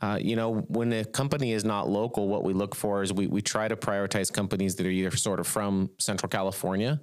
uh, 0.00 0.16
you 0.20 0.36
know, 0.36 0.60
when 0.68 0.92
a 0.92 1.04
company 1.04 1.52
is 1.52 1.64
not 1.64 1.88
local, 1.88 2.28
what 2.28 2.44
we 2.44 2.52
look 2.52 2.74
for 2.76 3.02
is 3.02 3.12
we, 3.12 3.26
we 3.26 3.42
try 3.42 3.66
to 3.66 3.74
prioritize 3.74 4.32
companies 4.32 4.76
that 4.76 4.86
are 4.86 4.90
either 4.90 5.16
sort 5.16 5.40
of 5.40 5.46
from 5.46 5.90
Central 5.98 6.28
California, 6.28 7.00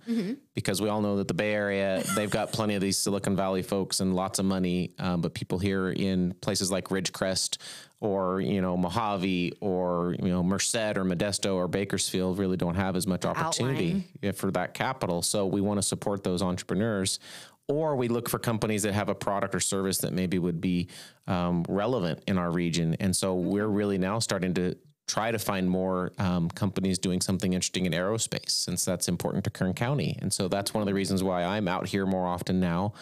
because 0.53 0.81
we 0.81 0.87
all 0.87 1.01
know 1.01 1.17
that 1.17 1.27
the 1.27 1.33
Bay 1.33 1.53
Area, 1.53 2.01
they've 2.15 2.29
got 2.29 2.53
plenty 2.53 2.75
of 2.75 2.81
these 2.81 2.97
Silicon 2.97 3.35
Valley 3.35 3.61
folks 3.63 3.99
and 3.99 4.15
lots 4.15 4.39
of 4.39 4.45
money. 4.45 4.93
Um, 4.99 5.19
but 5.19 5.33
people 5.33 5.59
here 5.59 5.89
in 5.89 6.33
places 6.39 6.71
like 6.71 6.85
Ridgecrest 6.85 7.57
or, 7.99 8.39
you 8.39 8.61
know, 8.61 8.77
Mojave 8.77 9.53
or, 9.59 10.15
you 10.19 10.29
know, 10.29 10.43
Merced 10.43 10.75
or 10.75 11.03
Modesto 11.03 11.55
or 11.55 11.67
Bakersfield 11.67 12.39
really 12.39 12.57
don't 12.57 12.75
have 12.75 12.95
as 12.95 13.07
much 13.07 13.25
opportunity 13.25 14.07
for 14.35 14.51
that 14.51 14.73
capital. 14.73 15.21
So 15.21 15.45
we 15.45 15.59
want 15.59 15.79
to 15.79 15.83
support 15.83 16.23
those 16.23 16.41
entrepreneurs 16.41 17.19
or 17.67 17.95
we 17.95 18.07
look 18.07 18.29
for 18.29 18.39
companies 18.39 18.83
that 18.83 18.93
have 18.93 19.09
a 19.09 19.15
product 19.15 19.55
or 19.55 19.59
service 19.59 19.97
that 19.99 20.13
maybe 20.13 20.37
would 20.39 20.61
be 20.61 20.87
um, 21.27 21.65
relevant 21.67 22.21
in 22.27 22.37
our 22.37 22.51
region. 22.51 22.95
And 22.99 23.15
so 23.15 23.35
we're 23.35 23.67
really 23.67 23.97
now 23.97 24.19
starting 24.19 24.53
to 24.55 24.75
try 25.07 25.31
to 25.31 25.37
find 25.39 25.69
more 25.69 26.11
um, 26.17 26.49
companies 26.49 26.97
doing 26.97 27.21
something 27.21 27.53
interesting 27.53 27.85
in 27.85 27.91
aerospace, 27.93 28.49
since 28.51 28.83
that's 28.85 29.07
important 29.07 29.43
to 29.43 29.49
Kern 29.49 29.73
County. 29.73 30.17
And 30.21 30.31
so 30.33 30.47
that's 30.47 30.73
one 30.73 30.81
of 30.81 30.87
the 30.87 30.93
reasons 30.93 31.23
why 31.23 31.43
I'm 31.43 31.67
out 31.67 31.87
here 31.87 32.05
more 32.05 32.25
often 32.25 32.59
now, 32.59 32.93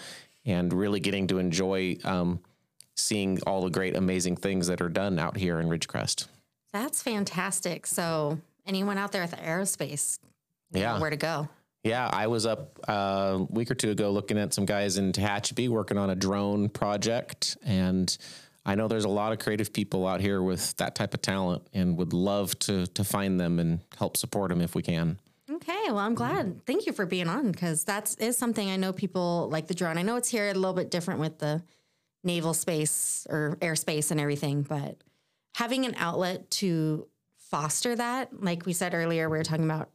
and 0.46 0.72
really 0.74 1.00
getting 1.00 1.27
to 1.27 1.39
enjoy 1.39 1.98
um, 2.03 2.41
seeing 2.96 3.39
all 3.48 3.63
the 3.63 3.70
great, 3.70 3.96
amazing 3.96 4.36
things 4.36 4.67
that 4.67 4.82
are 4.82 4.89
done 4.89 5.17
out 5.17 5.38
here 5.38 5.60
in 5.62 5.67
Ridgecrest. 5.70 6.27
That's 6.74 7.01
fantastic. 7.01 7.86
So, 7.88 8.39
anyone 8.65 8.98
out 8.98 9.12
there 9.13 9.22
with 9.22 9.36
aerospace, 9.38 10.20
you 10.72 10.82
know 10.82 10.96
Yeah. 10.96 11.00
where 11.00 11.10
to 11.10 11.15
go? 11.15 11.48
Yeah, 11.84 12.10
I 12.12 12.28
was 12.28 12.46
up 12.46 12.80
uh, 12.88 12.92
a 13.40 13.44
week 13.50 13.70
or 13.70 13.75
two 13.75 13.92
ago 13.92 14.10
looking 14.12 14.38
at 14.38 14.54
some 14.54 14.66
guys 14.66 14.98
in 14.98 15.12
Tehachapi 15.12 15.68
working 15.68 15.98
on 15.98 16.10
a 16.10 16.16
drone 16.16 16.70
project. 16.70 17.58
And 17.63 18.16
I 18.66 18.75
know 18.75 18.88
there's 18.88 19.04
a 19.04 19.10
lot 19.10 19.34
of 19.34 19.40
creative 19.40 19.74
people 19.74 20.08
out 20.08 20.22
here 20.22 20.42
with 20.42 20.78
that 20.78 20.96
type 20.96 21.13
of 21.13 21.22
talent 21.22 21.68
and 21.74 21.98
would 21.98 22.13
love 22.13 22.58
to, 22.60 22.88
to 22.88 23.04
find 23.04 23.38
them 23.38 23.60
and 23.60 23.82
help 23.98 24.16
support 24.16 24.50
them 24.50 24.62
if 24.62 24.75
we 24.75 24.82
can. 24.82 25.20
Okay, 25.52 25.84
well, 25.88 26.00
I'm 26.00 26.16
glad. 26.16 26.66
Thank 26.66 26.86
you 26.86 26.94
for 26.94 27.06
being 27.06 27.28
on 27.28 27.52
because 27.52 27.84
that's 27.84 28.16
is 28.16 28.38
something 28.38 28.70
I 28.70 28.78
know 28.78 28.94
people 28.94 29.50
like 29.52 29.68
the 29.68 29.74
drone. 29.74 29.98
I 29.98 30.04
know 30.04 30.16
it's 30.16 30.30
here 30.30 30.50
a 30.50 30.54
little 30.54 30.74
bit 30.74 30.90
different 30.90 31.20
with 31.20 31.40
the 31.40 31.62
naval 32.24 32.54
space 32.54 33.28
or 33.30 33.58
airspace 33.62 34.10
and 34.10 34.22
everything, 34.22 34.62
but 34.62 35.04
having 35.56 35.86
an 35.86 35.96
outlet 35.98 36.50
to 36.52 37.08
foster 37.38 37.94
that, 37.94 38.42
like 38.42 38.66
we 38.66 38.72
said 38.72 38.94
earlier, 38.94 39.30
we 39.30 39.38
were 39.38 39.44
talking 39.44 39.66
about 39.66 39.90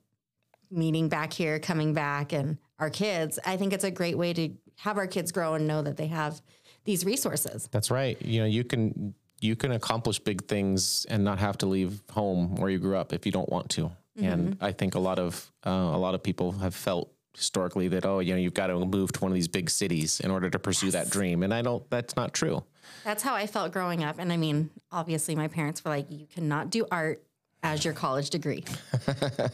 meeting 0.71 1.09
back 1.09 1.33
here, 1.33 1.59
coming 1.59 1.95
back, 1.95 2.33
and 2.33 2.59
our 2.79 2.91
kids. 2.91 3.39
I 3.45 3.57
think 3.57 3.73
it's 3.73 3.85
a 3.85 3.91
great 3.91 4.17
way 4.17 4.33
to 4.33 4.51
have 4.77 4.99
our 4.99 5.07
kids 5.07 5.33
grow 5.33 5.55
and 5.55 5.67
know 5.67 5.83
that 5.83 5.97
they 5.97 6.07
have 6.07 6.41
these 6.85 7.05
resources. 7.05 7.69
That's 7.71 7.91
right. 7.91 8.21
You 8.23 8.41
know, 8.41 8.47
you 8.47 8.65
can 8.65 9.15
you 9.41 9.55
can 9.57 9.73
accomplish 9.73 10.19
big 10.19 10.47
things 10.47 11.07
and 11.09 11.23
not 11.23 11.39
have 11.39 11.59
to 11.59 11.67
leave 11.67 12.03
home 12.11 12.57
where 12.57 12.71
you 12.71 12.79
grew 12.79 12.97
up 12.97 13.13
if 13.13 13.25
you 13.25 13.33
don't 13.33 13.49
want 13.49 13.71
to. 13.71 13.91
And 14.21 14.57
I 14.61 14.73
think 14.73 14.97
a 14.97 14.99
lot 14.99 15.21
of 15.21 15.53
uh, 15.65 15.71
a 15.71 15.99
lot 15.99 16.15
of 16.15 16.23
people 16.23 16.51
have 16.53 16.75
felt 16.75 17.13
historically 17.35 17.87
that 17.89 18.05
oh, 18.05 18.19
you 18.19 18.33
know, 18.33 18.41
you've 18.41 18.55
got 18.55 18.67
to 18.67 18.85
move 18.85 19.13
to 19.13 19.21
one 19.21 19.31
of 19.31 19.35
these 19.35 19.47
big 19.47 19.71
cities 19.71 20.19
in 20.21 20.31
order 20.31 20.51
to 20.51 20.59
pursue 20.59 20.91
that 20.91 21.09
dream. 21.09 21.45
And 21.45 21.55
I 21.55 21.63
don't. 21.63 21.89
That's 21.89 22.17
not 22.17 22.35
true. 22.35 22.65
That's 23.05 23.23
how 23.23 23.35
I 23.35 23.47
felt 23.47 23.73
growing 23.73 24.03
up. 24.03 24.19
And 24.19 24.33
I 24.33 24.37
mean, 24.37 24.71
obviously, 24.91 25.37
my 25.37 25.47
parents 25.47 25.85
were 25.85 25.91
like, 25.91 26.11
you 26.11 26.27
cannot 26.27 26.71
do 26.71 26.87
art 26.91 27.23
as 27.63 27.85
your 27.85 27.95
college 27.95 28.31
degree. 28.31 28.65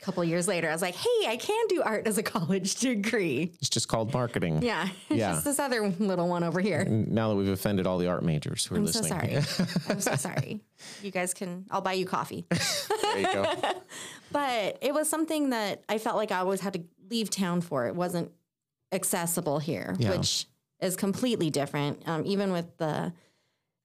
a 0.00 0.04
couple 0.04 0.24
years 0.24 0.48
later, 0.48 0.68
I 0.68 0.72
was 0.72 0.80
like, 0.82 0.94
hey, 0.94 1.26
I 1.28 1.36
can 1.36 1.66
do 1.68 1.82
art 1.82 2.06
as 2.06 2.16
a 2.16 2.22
college 2.22 2.74
degree. 2.80 3.52
It's 3.60 3.68
just 3.68 3.88
called 3.88 4.12
marketing. 4.14 4.62
Yeah. 4.62 4.88
It's 5.10 5.18
Yeah. 5.18 5.32
just 5.32 5.44
this 5.44 5.58
other 5.58 5.88
little 5.98 6.28
one 6.28 6.42
over 6.42 6.60
here. 6.60 6.84
Now 6.86 7.28
that 7.30 7.36
we've 7.36 7.48
offended 7.48 7.86
all 7.86 7.98
the 7.98 8.06
art 8.08 8.24
majors 8.24 8.64
who 8.64 8.76
are 8.76 8.78
I'm 8.78 8.86
so 8.86 9.00
listening. 9.00 9.42
sorry. 9.42 9.66
I'm 9.88 10.00
so 10.00 10.14
sorry. 10.16 10.60
You 11.02 11.10
guys 11.10 11.34
can, 11.34 11.66
I'll 11.70 11.80
buy 11.82 11.92
you 11.94 12.06
coffee. 12.06 12.46
there 13.02 13.18
you 13.18 13.26
go. 13.32 13.44
But 14.32 14.78
it 14.80 14.94
was 14.94 15.08
something 15.08 15.50
that 15.50 15.82
I 15.88 15.98
felt 15.98 16.16
like 16.16 16.32
I 16.32 16.38
always 16.38 16.60
had 16.60 16.72
to 16.74 16.82
leave 17.10 17.28
town 17.30 17.60
for. 17.60 17.86
It 17.86 17.94
wasn't 17.94 18.30
accessible 18.92 19.58
here, 19.58 19.96
Yeah. 19.98 20.10
which 20.16 20.46
is 20.80 20.96
completely 20.96 21.50
different. 21.50 22.08
Um, 22.08 22.24
even 22.24 22.52
with 22.52 22.76
the 22.78 23.12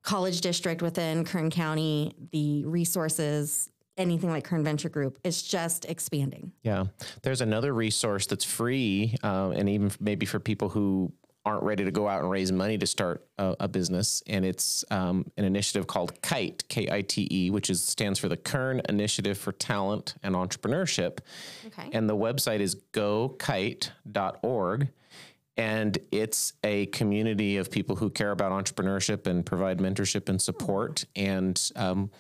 college 0.03 0.41
district 0.41 0.81
within 0.81 1.25
Kern 1.25 1.49
County, 1.49 2.13
the 2.31 2.63
resources, 2.65 3.69
anything 3.97 4.29
like 4.29 4.43
Kern 4.43 4.63
Venture 4.63 4.89
Group, 4.89 5.19
is 5.23 5.41
just 5.41 5.85
expanding. 5.85 6.51
Yeah. 6.63 6.85
There's 7.21 7.41
another 7.41 7.73
resource 7.73 8.25
that's 8.25 8.45
free, 8.45 9.15
uh, 9.23 9.51
and 9.55 9.69
even 9.69 9.91
maybe 9.99 10.25
for 10.25 10.39
people 10.39 10.69
who 10.69 11.11
aren't 11.45 11.63
ready 11.63 11.85
to 11.85 11.91
go 11.91 12.07
out 12.07 12.21
and 12.21 12.29
raise 12.31 12.51
money 12.51 12.77
to 12.77 12.87
start 12.87 13.23
a, 13.37 13.55
a 13.61 13.67
business. 13.67 14.23
And 14.27 14.43
it's 14.43 14.83
um, 14.89 15.31
an 15.37 15.45
initiative 15.45 15.85
called 15.85 16.19
KITE, 16.21 16.67
K 16.67 16.87
I 16.91 17.01
T 17.01 17.27
E, 17.31 17.51
which 17.51 17.69
is 17.69 17.83
stands 17.83 18.17
for 18.17 18.27
the 18.27 18.37
Kern 18.37 18.81
Initiative 18.89 19.37
for 19.37 19.51
Talent 19.51 20.15
and 20.23 20.33
Entrepreneurship. 20.33 21.19
Okay. 21.67 21.89
And 21.93 22.09
the 22.09 22.15
website 22.15 22.61
is 22.61 22.75
gokite.org. 22.93 23.89
And 25.57 25.97
it's 26.11 26.51
a 26.65 26.87
community 26.87 27.55
of 27.57 27.71
people 27.71 27.95
who 27.95 28.09
care 28.09 28.31
about 28.31 28.51
entrepreneurship 28.51 29.25
and 29.25 29.45
provide 29.45 29.77
mentorship 29.77 30.27
and 30.27 30.41
support. 30.41 31.05
And 31.15 31.71
um, 31.77 32.11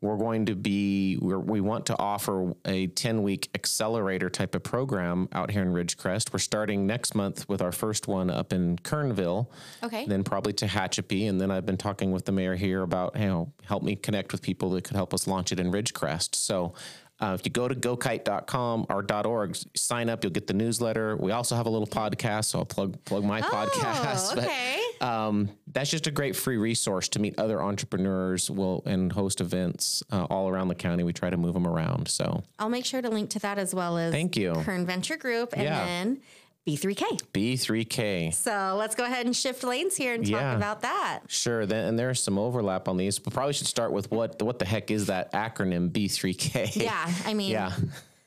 we're 0.00 0.16
going 0.16 0.46
to 0.46 0.54
be, 0.54 1.16
we're, 1.20 1.40
we 1.40 1.60
want 1.60 1.86
to 1.86 1.98
offer 1.98 2.54
a 2.64 2.86
10 2.88 3.22
week 3.22 3.48
accelerator 3.54 4.30
type 4.30 4.54
of 4.54 4.62
program 4.62 5.28
out 5.32 5.50
here 5.50 5.62
in 5.62 5.72
Ridgecrest. 5.72 6.32
We're 6.32 6.38
starting 6.38 6.86
next 6.86 7.14
month 7.14 7.48
with 7.48 7.60
our 7.60 7.72
first 7.72 8.06
one 8.06 8.30
up 8.30 8.52
in 8.52 8.76
Kernville 8.76 9.48
Okay. 9.82 10.04
then 10.06 10.22
probably 10.22 10.52
Tehachapi. 10.52 11.28
And 11.28 11.40
then 11.40 11.50
I've 11.50 11.66
been 11.66 11.76
talking 11.76 12.12
with 12.12 12.26
the 12.26 12.32
mayor 12.32 12.54
here 12.54 12.82
about, 12.82 13.18
you 13.18 13.26
know, 13.26 13.52
help 13.64 13.82
me 13.82 13.96
connect 13.96 14.30
with 14.30 14.40
people 14.40 14.70
that 14.70 14.84
could 14.84 14.96
help 14.96 15.12
us 15.12 15.26
launch 15.26 15.50
it 15.50 15.58
in 15.58 15.72
Ridgecrest. 15.72 16.36
So 16.36 16.74
uh, 17.20 17.36
if 17.38 17.44
you 17.44 17.50
go 17.50 17.66
to 17.68 17.74
gokite.com 17.74 18.86
or 18.88 19.04
.org, 19.26 19.56
sign 19.74 20.08
up, 20.08 20.22
you'll 20.22 20.32
get 20.32 20.46
the 20.46 20.54
newsletter. 20.54 21.16
We 21.16 21.32
also 21.32 21.56
have 21.56 21.66
a 21.66 21.70
little 21.70 21.86
podcast, 21.86 22.46
so 22.46 22.60
I'll 22.60 22.64
plug 22.64 23.02
plug 23.04 23.24
my 23.24 23.40
podcast. 23.42 24.34
But, 24.34 24.44
okay. 24.44 24.80
um, 25.00 25.48
that's 25.72 25.90
just 25.90 26.06
a 26.06 26.10
great 26.10 26.36
free 26.36 26.56
resource 26.56 27.08
to 27.10 27.18
meet 27.18 27.38
other 27.38 27.62
entrepreneurs 27.62 28.50
will 28.50 28.82
and 28.86 29.10
host 29.12 29.40
events 29.40 30.02
uh, 30.12 30.24
all 30.30 30.48
around 30.48 30.68
the 30.68 30.74
county. 30.74 31.02
We 31.02 31.12
try 31.12 31.30
to 31.30 31.36
move 31.36 31.54
them 31.54 31.66
around. 31.66 32.08
So 32.08 32.42
I'll 32.58 32.68
make 32.68 32.84
sure 32.84 33.00
to 33.02 33.08
link 33.08 33.30
to 33.30 33.38
that 33.40 33.58
as 33.58 33.74
well 33.74 33.96
as 33.98 34.12
Thank 34.12 34.36
you. 34.36 34.54
Kern 34.64 34.86
Venture 34.86 35.16
Group 35.16 35.52
and 35.54 35.62
Yeah. 35.62 35.84
then 35.84 36.20
B3K. 36.68 37.22
B3K. 37.32 38.34
So 38.34 38.76
let's 38.78 38.94
go 38.94 39.04
ahead 39.04 39.24
and 39.24 39.34
shift 39.34 39.64
lanes 39.64 39.96
here 39.96 40.12
and 40.14 40.22
talk 40.24 40.32
Yeah. 40.40 40.56
about 40.56 40.82
that. 40.82 41.20
Sure. 41.28 41.64
Then, 41.64 41.86
and 41.88 41.98
there's 41.98 42.20
some 42.22 42.38
overlap 42.38 42.88
on 42.88 42.96
these, 42.98 43.18
but 43.18 43.32
probably 43.32 43.54
should 43.54 43.66
start 43.66 43.90
with 43.92 44.10
what 44.10 44.42
what 44.42 44.58
the 44.58 44.64
heck 44.66 44.90
is 44.90 45.06
that 45.06 45.32
acronym 45.32 45.90
B3K? 45.90 46.76
Yeah, 46.76 47.10
I 47.24 47.32
mean, 47.40 47.52
Yeah. 47.52 47.72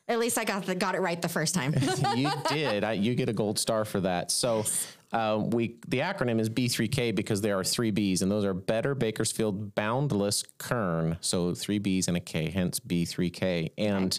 at 0.07 0.17
least 0.19 0.37
I 0.39 0.43
got 0.43 0.65
the, 0.65 0.73
got 0.73 0.95
it 0.95 1.01
right 1.01 1.21
the 1.21 1.29
first 1.29 1.53
time. 1.53 1.75
you 2.15 2.31
did. 2.49 2.83
I, 2.83 2.93
you 2.93 3.13
get 3.15 3.29
a 3.29 3.33
gold 3.33 3.59
star 3.59 3.85
for 3.85 3.99
that. 4.01 4.31
So, 4.31 4.63
uh, 5.11 5.43
we 5.51 5.77
the 5.87 5.99
acronym 5.99 6.39
is 6.39 6.49
B3K 6.49 7.13
because 7.13 7.41
there 7.41 7.59
are 7.59 7.63
three 7.63 7.91
B's, 7.91 8.21
and 8.21 8.31
those 8.31 8.45
are 8.45 8.53
Better 8.53 8.95
Bakersfield 8.95 9.75
Boundless 9.75 10.43
Kern. 10.57 11.17
So 11.21 11.53
three 11.53 11.79
B's 11.79 12.07
and 12.07 12.17
a 12.17 12.21
K, 12.21 12.49
hence 12.49 12.79
B3K. 12.79 13.71
And 13.77 14.17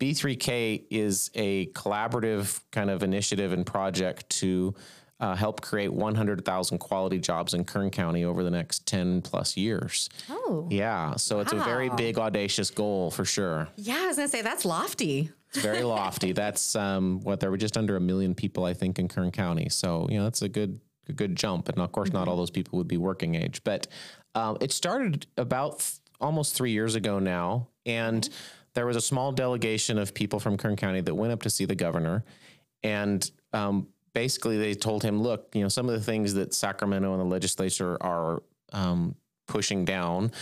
B3K 0.00 0.84
is 0.90 1.30
a 1.34 1.66
collaborative 1.66 2.60
kind 2.72 2.90
of 2.90 3.02
initiative 3.02 3.52
and 3.52 3.64
project 3.64 4.28
to 4.30 4.74
uh, 5.20 5.36
help 5.36 5.60
create 5.60 5.92
100,000 5.92 6.78
quality 6.78 7.20
jobs 7.20 7.54
in 7.54 7.64
Kern 7.64 7.90
County 7.90 8.24
over 8.24 8.42
the 8.42 8.50
next 8.50 8.84
10 8.86 9.22
plus 9.22 9.56
years. 9.56 10.08
oh, 10.28 10.66
Yeah, 10.68 11.14
so 11.14 11.38
it's 11.38 11.52
a 11.52 11.56
very 11.56 11.88
big, 11.90 12.18
audacious 12.18 12.70
goal 12.70 13.12
for 13.12 13.24
sure. 13.24 13.68
yeah. 13.76 14.00
I 14.00 14.06
was 14.08 14.16
gonna 14.16 14.26
say 14.28 14.42
that's 14.42 14.64
lofty. 14.64 15.30
It's 15.52 15.62
very 15.62 15.82
lofty. 15.84 16.32
That's 16.32 16.76
um, 16.76 17.20
what 17.20 17.40
there 17.40 17.50
were 17.50 17.56
just 17.56 17.76
under 17.76 17.96
a 17.96 18.00
million 18.00 18.34
people, 18.34 18.64
I 18.64 18.74
think, 18.74 18.98
in 18.98 19.08
Kern 19.08 19.30
County. 19.30 19.68
So 19.68 20.06
you 20.10 20.18
know, 20.18 20.24
that's 20.24 20.42
a 20.42 20.48
good 20.48 20.80
a 21.08 21.12
good 21.12 21.36
jump. 21.36 21.68
And 21.68 21.78
of 21.78 21.92
course, 21.92 22.08
mm-hmm. 22.08 22.18
not 22.18 22.28
all 22.28 22.36
those 22.36 22.50
people 22.50 22.78
would 22.78 22.88
be 22.88 22.96
working 22.96 23.34
age, 23.34 23.62
but 23.64 23.86
um, 24.34 24.56
it 24.60 24.72
started 24.72 25.26
about 25.36 25.80
th- 25.80 25.94
almost 26.20 26.54
three 26.54 26.70
years 26.70 26.94
ago 26.94 27.18
now, 27.18 27.68
and 27.84 28.22
mm-hmm. 28.22 28.34
there 28.74 28.86
was 28.86 28.96
a 28.96 29.00
small 29.00 29.32
delegation 29.32 29.98
of 29.98 30.14
people 30.14 30.40
from 30.40 30.56
Kern 30.56 30.76
County 30.76 31.00
that 31.00 31.14
went 31.14 31.32
up 31.32 31.42
to 31.42 31.50
see 31.50 31.64
the 31.64 31.74
governor, 31.74 32.24
and 32.82 33.30
um, 33.52 33.88
basically 34.14 34.58
they 34.58 34.74
told 34.74 35.02
him, 35.02 35.22
look, 35.22 35.48
you 35.54 35.62
know, 35.62 35.68
some 35.68 35.88
of 35.88 35.94
the 35.94 36.04
things 36.04 36.34
that 36.34 36.54
Sacramento 36.54 37.12
and 37.12 37.20
the 37.20 37.26
legislature 37.26 37.96
are 38.00 38.42
um, 38.72 39.14
pushing 39.46 39.84
down 39.84 40.32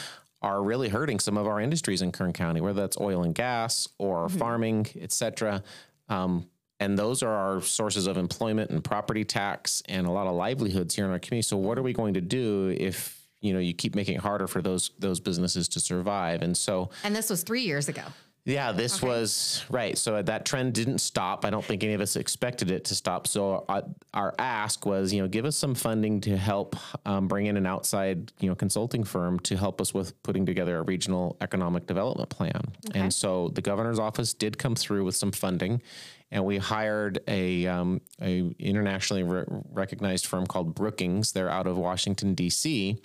are 0.42 0.62
really 0.62 0.88
hurting 0.88 1.18
some 1.18 1.37
of 1.37 1.47
our 1.47 1.61
industries 1.61 2.02
in 2.02 2.12
Kern 2.12 2.32
County, 2.32 2.61
whether 2.61 2.80
that's 2.80 2.99
oil 2.99 3.23
and 3.23 3.35
gas 3.35 3.88
or 3.99 4.26
mm-hmm. 4.26 4.38
farming, 4.38 4.87
et 4.99 5.12
cetera. 5.12 5.62
Um, 6.09 6.47
and 6.80 6.99
those 6.99 7.23
are 7.23 7.30
our 7.30 7.61
sources 7.61 8.06
of 8.06 8.16
employment 8.16 8.70
and 8.70 8.82
property 8.82 9.25
tax 9.25 9.82
and 9.87 10.06
a 10.06 10.11
lot 10.11 10.26
of 10.26 10.35
livelihoods 10.35 10.94
here 10.94 11.04
in 11.04 11.11
our 11.11 11.18
community. 11.18 11.47
So 11.47 11.59
what 11.59 11.78
are 11.78 11.82
we 11.82 11.92
going 11.92 12.14
to 12.14 12.23
do 12.23 12.75
if 12.76 13.18
you 13.42 13.52
know 13.52 13.59
you 13.59 13.75
keep 13.75 13.94
making 13.94 14.16
it 14.16 14.20
harder 14.20 14.47
for 14.47 14.62
those 14.62 14.90
those 14.99 15.20
businesses 15.20 15.68
to 15.68 15.80
survive? 15.80 16.40
And 16.40 16.56
so 16.56 16.90
And 17.04 17.14
this 17.14 17.28
was 17.28 17.42
3 17.42 17.62
years 17.62 17.88
ago. 17.88 18.02
Yeah, 18.44 18.73
this 18.73 18.99
okay. 18.99 19.06
was 19.06 19.64
right. 19.70 19.99
So 19.99 20.23
that 20.23 20.47
trend 20.47 20.73
didn't 20.73 20.99
stop. 20.99 21.44
I 21.44 21.50
don't 21.50 21.64
think 21.64 21.85
any 21.85 21.92
of 21.92 22.00
us 22.00 22.16
expected 22.16 22.70
it 22.70 22.85
to 22.87 22.94
stop. 22.94 23.26
So 23.26 23.64
our, 23.68 23.78
uh, 23.78 23.82
our 24.14 24.35
ask 24.38 24.87
was, 24.87 25.12
you 25.12 25.20
know, 25.20 25.28
give 25.28 25.44
us 25.44 25.56
some 25.56 25.75
funding 25.75 26.20
to 26.23 26.37
help 26.37 26.76
um, 27.06 27.28
bring 27.28 27.47
in 27.47 27.56
an 27.56 27.66
outside, 27.66 28.32
you 28.40 28.49
know, 28.49 28.54
consulting 28.54 29.04
firm 29.04 29.38
to 29.40 29.56
help 29.56 29.80
us 29.80 29.92
with 29.92 30.20
putting 30.23 30.47
together 30.47 30.78
a 30.78 30.82
regional 30.82 31.37
economic 31.40 31.87
development 31.87 32.30
plan. 32.30 32.62
Okay. 32.88 33.00
And 33.00 33.12
so 33.12 33.49
the 33.49 33.62
governor's 33.62 33.99
office 33.99 34.32
did 34.32 34.56
come 34.59 34.75
through 34.75 35.04
with 35.04 35.16
some 35.16 35.32
funding, 35.32 35.82
and 36.30 36.44
we 36.44 36.59
hired 36.59 37.20
a 37.28 37.66
um, 37.66 38.00
a 38.23 38.50
internationally 38.59 39.23
re- 39.23 39.44
recognized 39.70 40.26
firm 40.26 40.47
called 40.47 40.75
Brookings. 40.75 41.32
They're 41.32 41.50
out 41.50 41.66
of 41.66 41.76
Washington 41.76 42.35
D.C. 42.35 43.00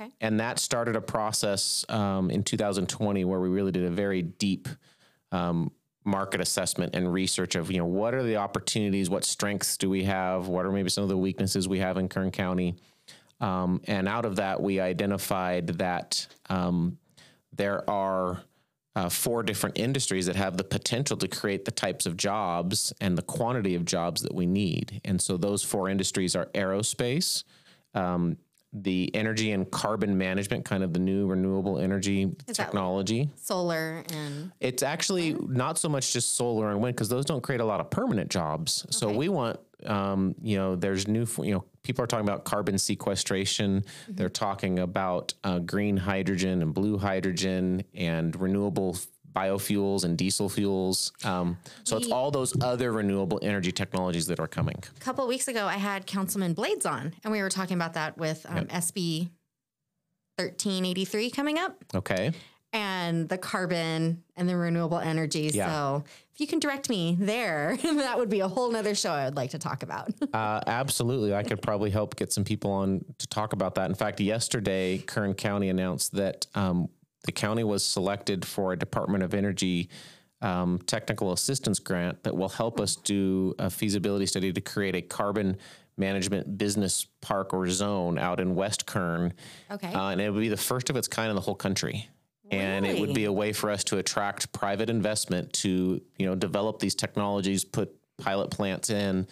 Okay. 0.00 0.10
And 0.20 0.40
that 0.40 0.58
started 0.58 0.96
a 0.96 1.00
process 1.00 1.84
um, 1.88 2.30
in 2.30 2.42
2020 2.42 3.24
where 3.24 3.40
we 3.40 3.48
really 3.48 3.72
did 3.72 3.84
a 3.84 3.90
very 3.90 4.22
deep 4.22 4.68
um, 5.32 5.70
market 6.04 6.40
assessment 6.40 6.94
and 6.94 7.12
research 7.12 7.54
of 7.54 7.70
you 7.70 7.78
know 7.78 7.86
what 7.86 8.14
are 8.14 8.22
the 8.22 8.36
opportunities, 8.36 9.08
what 9.08 9.24
strengths 9.24 9.76
do 9.76 9.88
we 9.88 10.04
have, 10.04 10.48
what 10.48 10.66
are 10.66 10.72
maybe 10.72 10.90
some 10.90 11.02
of 11.02 11.08
the 11.08 11.16
weaknesses 11.16 11.68
we 11.68 11.78
have 11.78 11.96
in 11.96 12.08
Kern 12.08 12.30
County, 12.30 12.76
um, 13.40 13.80
and 13.84 14.08
out 14.08 14.24
of 14.24 14.36
that 14.36 14.60
we 14.60 14.80
identified 14.80 15.66
that 15.78 16.26
um, 16.50 16.98
there 17.52 17.88
are 17.88 18.42
uh, 18.96 19.08
four 19.08 19.42
different 19.42 19.78
industries 19.78 20.26
that 20.26 20.36
have 20.36 20.56
the 20.56 20.64
potential 20.64 21.16
to 21.16 21.26
create 21.26 21.64
the 21.64 21.70
types 21.70 22.06
of 22.06 22.16
jobs 22.16 22.92
and 23.00 23.18
the 23.18 23.22
quantity 23.22 23.74
of 23.74 23.84
jobs 23.84 24.22
that 24.22 24.32
we 24.32 24.46
need. 24.46 25.00
And 25.04 25.20
so 25.20 25.36
those 25.36 25.62
four 25.62 25.88
industries 25.88 26.36
are 26.36 26.46
aerospace, 26.54 27.42
um, 27.94 28.36
the 28.74 29.10
energy 29.14 29.52
and 29.52 29.70
carbon 29.70 30.18
management, 30.18 30.64
kind 30.64 30.82
of 30.82 30.92
the 30.92 30.98
new 30.98 31.26
renewable 31.26 31.78
energy 31.78 32.34
Is 32.48 32.56
technology. 32.56 33.30
solar 33.36 34.02
and 34.12 34.50
it's 34.60 34.82
actually 34.82 35.34
not 35.48 35.78
so 35.78 35.88
much 35.88 36.12
just 36.12 36.36
solar 36.36 36.70
and 36.70 36.80
wind 36.80 36.96
because 36.96 37.08
those 37.08 37.24
don't 37.24 37.42
create 37.42 37.60
a 37.60 37.64
lot 37.64 37.80
of 37.80 37.88
permanent 37.90 38.30
jobs. 38.30 38.82
Okay. 38.86 38.92
So 38.92 39.10
we 39.10 39.28
want, 39.28 39.60
um, 39.86 40.34
you 40.42 40.56
know, 40.56 40.74
there's 40.74 41.06
new, 41.06 41.26
you 41.38 41.52
know, 41.54 41.64
people 41.82 42.02
are 42.02 42.06
talking 42.06 42.26
about 42.26 42.44
carbon 42.44 42.78
sequestration. 42.78 43.82
Mm-hmm. 43.82 44.14
They're 44.14 44.28
talking 44.28 44.80
about 44.80 45.34
uh, 45.44 45.60
green 45.60 45.96
hydrogen 45.96 46.62
and 46.62 46.74
blue 46.74 46.98
hydrogen 46.98 47.84
and 47.94 48.34
renewable 48.40 48.96
biofuels 49.34 50.04
and 50.04 50.16
diesel 50.16 50.48
fuels. 50.48 51.12
Um, 51.24 51.58
so 51.82 51.96
it's 51.96 52.10
all 52.10 52.30
those 52.30 52.54
other 52.62 52.92
renewable 52.92 53.38
energy 53.42 53.72
technologies 53.72 54.26
that 54.26 54.40
are 54.40 54.46
coming. 54.46 54.82
A 54.96 55.00
couple 55.00 55.26
weeks 55.26 55.48
ago, 55.48 55.66
I 55.66 55.76
had 55.76 56.06
Councilman 56.06 56.54
Blades 56.54 56.86
on, 56.86 57.14
and 57.24 57.32
we 57.32 57.42
were 57.42 57.50
talking 57.50 57.76
about 57.76 57.94
that 57.94 58.16
with 58.16 58.46
um, 58.48 58.56
yep. 58.56 58.68
SB 58.68 59.30
1383 60.36 61.30
coming 61.30 61.58
up. 61.58 61.84
Okay. 61.94 62.32
And 62.72 63.28
the 63.28 63.38
carbon 63.38 64.24
and 64.36 64.48
the 64.48 64.56
renewable 64.56 64.98
energy. 64.98 65.50
Yeah. 65.54 65.68
So 65.68 66.04
if 66.32 66.40
you 66.40 66.48
can 66.48 66.58
direct 66.58 66.88
me 66.88 67.16
there, 67.20 67.78
that 67.82 68.18
would 68.18 68.28
be 68.28 68.40
a 68.40 68.48
whole 68.48 68.70
nother 68.72 68.96
show 68.96 69.12
I 69.12 69.26
would 69.26 69.36
like 69.36 69.50
to 69.50 69.58
talk 69.58 69.84
about. 69.84 70.10
uh, 70.34 70.60
absolutely. 70.66 71.34
I 71.34 71.44
could 71.44 71.62
probably 71.62 71.90
help 71.90 72.16
get 72.16 72.32
some 72.32 72.42
people 72.42 72.72
on 72.72 73.04
to 73.18 73.26
talk 73.28 73.52
about 73.52 73.76
that. 73.76 73.88
In 73.88 73.94
fact, 73.94 74.18
yesterday, 74.18 74.98
Kern 74.98 75.34
County 75.34 75.68
announced 75.68 76.12
that 76.14 76.48
um, 76.56 76.88
the 77.24 77.32
county 77.32 77.64
was 77.64 77.84
selected 77.84 78.44
for 78.44 78.72
a 78.72 78.78
Department 78.78 79.24
of 79.24 79.34
Energy 79.34 79.88
um, 80.40 80.78
technical 80.86 81.32
assistance 81.32 81.78
grant 81.78 82.22
that 82.22 82.36
will 82.36 82.50
help 82.50 82.78
us 82.78 82.96
do 82.96 83.54
a 83.58 83.70
feasibility 83.70 84.26
study 84.26 84.52
to 84.52 84.60
create 84.60 84.94
a 84.94 85.02
carbon 85.02 85.56
management 85.96 86.58
business 86.58 87.06
park 87.20 87.54
or 87.54 87.68
zone 87.68 88.18
out 88.18 88.40
in 88.40 88.54
West 88.54 88.84
Kern. 88.84 89.32
Okay. 89.70 89.92
Uh, 89.92 90.10
and 90.10 90.20
it 90.20 90.30
would 90.30 90.40
be 90.40 90.48
the 90.48 90.56
first 90.56 90.90
of 90.90 90.96
its 90.96 91.08
kind 91.08 91.30
in 91.30 91.34
the 91.34 91.40
whole 91.40 91.54
country. 91.54 92.08
And 92.50 92.86
it 92.86 93.00
would 93.00 93.14
be 93.14 93.24
a 93.24 93.32
way 93.32 93.52
for 93.52 93.70
us 93.70 93.82
to 93.84 93.98
attract 93.98 94.52
private 94.52 94.88
investment 94.88 95.52
to, 95.54 96.00
you 96.18 96.26
know, 96.26 96.34
develop 96.36 96.78
these 96.78 96.94
technologies, 96.94 97.64
put 97.64 97.96
pilot 98.18 98.50
plants 98.50 98.90
in, 98.90 99.26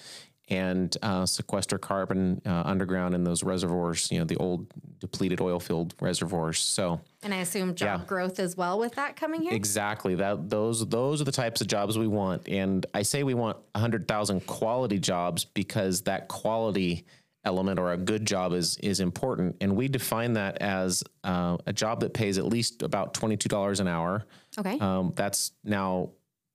and 0.49 0.97
uh, 1.03 1.25
sequester 1.25 1.79
carbon 1.79 2.43
uh, 2.45 2.63
underground 2.65 3.15
in 3.15 3.25
those 3.25 3.43
reservoirs, 3.43 4.11
you 4.11 4.19
know, 4.19 4.25
the 4.25 4.37
old 4.37 4.67
depleted 4.99 5.41
oil 5.41 5.61
field 5.61 5.95
reservoirs. 6.01 6.59
So, 6.59 7.01
and 7.23 7.33
I 7.33 7.39
assume 7.39 7.75
job 7.75 8.01
yeah. 8.01 8.07
growth 8.07 8.39
as 8.39 8.57
well 8.57 8.79
with 8.79 8.95
that 8.97 9.17
coming 9.17 9.43
here. 9.43 9.53
Exactly. 9.53 10.15
That 10.17 10.51
those 10.51 10.87
those 10.89 11.21
are 11.21 11.25
the 11.25 11.33
types 11.33 11.61
of 11.61 11.69
jobs 11.69 11.97
we 11.97 12.09
want, 12.09 12.49
and 12.49 12.85
I 12.93 13.03
say 13.03 13.23
we 13.23 13.35
want 13.35 13.57
hundred 13.77 14.09
thousand 14.09 14.47
quality 14.47 14.99
jobs 14.99 15.45
because 15.45 16.03
that 16.03 16.29
quality 16.29 17.07
element 17.45 17.79
or 17.79 17.93
a 17.93 17.97
good 17.97 18.27
job 18.27 18.53
is 18.53 18.77
is 18.79 19.01
important, 19.01 19.57
and 19.61 19.77
we 19.77 19.89
define 19.89 20.33
that 20.35 20.59
as 20.59 21.03
uh, 21.25 21.57
a 21.67 21.73
job 21.73 22.01
that 22.01 22.15
pays 22.15 22.39
at 22.39 22.47
least 22.47 22.83
about 22.83 23.15
twenty 23.15 23.37
two 23.37 23.49
dollars 23.49 23.81
an 23.81 23.89
hour. 23.89 24.27
Okay, 24.59 24.79
um, 24.81 25.13
that's 25.17 25.53
now 25.65 26.11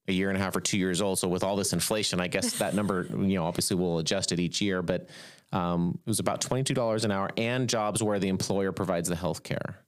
a 0.07 0.11
year 0.13 0.29
and 0.29 0.37
a 0.37 0.41
half 0.41 0.55
or 0.55 0.61
two 0.61 0.77
years 0.77 1.01
old. 1.01 1.19
So 1.19 1.27
with 1.27 1.43
all 1.43 1.55
this 1.55 1.73
inflation, 1.73 2.19
I 2.19 2.27
guess 2.27 2.53
that 2.59 2.73
number, 2.73 3.07
you 3.11 3.35
know, 3.35 3.45
obviously 3.45 3.75
we'll 3.75 3.99
adjust 3.99 4.31
it 4.31 4.39
each 4.39 4.61
year, 4.61 4.81
but 4.81 5.09
um, 5.51 5.97
it 6.05 6.09
was 6.09 6.19
about 6.19 6.41
$22 6.41 7.03
an 7.03 7.11
hour 7.11 7.29
and 7.37 7.69
jobs 7.69 8.01
where 8.01 8.19
the 8.19 8.27
employer 8.27 8.71
provides 8.71 9.09
the 9.09 9.15
health 9.15 9.43
care. 9.43 9.79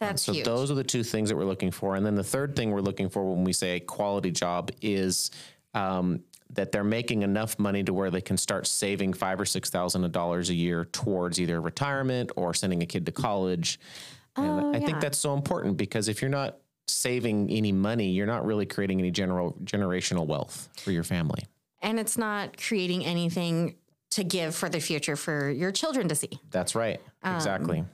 That's 0.00 0.22
so 0.22 0.32
huge. 0.32 0.46
those 0.46 0.70
are 0.70 0.74
the 0.74 0.84
two 0.84 1.02
things 1.02 1.28
that 1.28 1.36
we're 1.36 1.44
looking 1.44 1.70
for. 1.70 1.94
And 1.94 2.04
then 2.04 2.14
the 2.14 2.24
third 2.24 2.56
thing 2.56 2.70
we're 2.70 2.80
looking 2.80 3.08
for 3.08 3.24
when 3.24 3.44
we 3.44 3.52
say 3.52 3.76
a 3.76 3.80
quality 3.80 4.30
job 4.30 4.70
is 4.80 5.30
um, 5.74 6.20
that 6.54 6.72
they're 6.72 6.82
making 6.82 7.22
enough 7.22 7.58
money 7.58 7.84
to 7.84 7.92
where 7.92 8.10
they 8.10 8.22
can 8.22 8.38
start 8.38 8.66
saving 8.66 9.12
five 9.12 9.38
or 9.38 9.44
six 9.44 9.68
thousand 9.68 10.10
dollars 10.10 10.48
a 10.48 10.54
year 10.54 10.86
towards 10.86 11.38
either 11.38 11.60
retirement 11.60 12.32
or 12.34 12.54
sending 12.54 12.82
a 12.82 12.86
kid 12.86 13.04
to 13.06 13.12
college. 13.12 13.78
And 14.36 14.46
oh, 14.46 14.72
I 14.72 14.78
yeah. 14.78 14.86
think 14.86 15.00
that's 15.00 15.18
so 15.18 15.34
important 15.34 15.76
because 15.76 16.08
if 16.08 16.22
you're 16.22 16.30
not 16.30 16.56
saving 16.90 17.50
any 17.50 17.72
money, 17.72 18.10
you're 18.10 18.26
not 18.26 18.44
really 18.44 18.66
creating 18.66 18.98
any 18.98 19.10
general 19.10 19.56
generational 19.64 20.26
wealth 20.26 20.68
for 20.78 20.90
your 20.90 21.04
family. 21.04 21.46
And 21.82 21.98
it's 21.98 22.18
not 22.18 22.60
creating 22.60 23.04
anything 23.04 23.76
to 24.10 24.24
give 24.24 24.54
for 24.54 24.68
the 24.68 24.80
future 24.80 25.16
for 25.16 25.50
your 25.50 25.72
children 25.72 26.08
to 26.08 26.14
see. 26.14 26.40
That's 26.50 26.74
right. 26.74 27.00
Um, 27.22 27.36
exactly. 27.36 27.84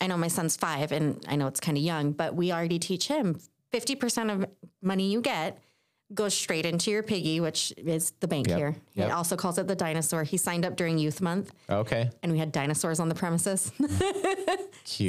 I 0.00 0.06
know 0.06 0.16
my 0.16 0.28
son's 0.28 0.56
five 0.56 0.92
and 0.92 1.24
I 1.28 1.36
know 1.36 1.46
it's 1.46 1.60
kind 1.60 1.76
of 1.76 1.82
young, 1.82 2.12
but 2.12 2.34
we 2.34 2.52
already 2.52 2.78
teach 2.78 3.08
him 3.08 3.38
50% 3.72 4.32
of 4.32 4.46
money 4.82 5.10
you 5.10 5.20
get 5.20 5.58
goes 6.14 6.34
straight 6.34 6.64
into 6.64 6.90
your 6.90 7.02
piggy, 7.02 7.40
which 7.40 7.72
is 7.76 8.12
the 8.20 8.28
bank 8.28 8.48
yep. 8.48 8.58
here. 8.58 8.76
He 8.94 9.00
yep. 9.00 9.12
also 9.12 9.36
calls 9.36 9.58
it 9.58 9.66
the 9.66 9.74
dinosaur. 9.74 10.22
He 10.22 10.36
signed 10.36 10.64
up 10.64 10.76
during 10.76 10.98
youth 10.98 11.20
month. 11.20 11.52
Okay. 11.68 12.10
And 12.22 12.32
we 12.32 12.38
had 12.38 12.52
dinosaurs 12.52 13.00
on 13.00 13.08
the 13.08 13.14
premises. 13.14 13.72
Cute. 13.78 13.88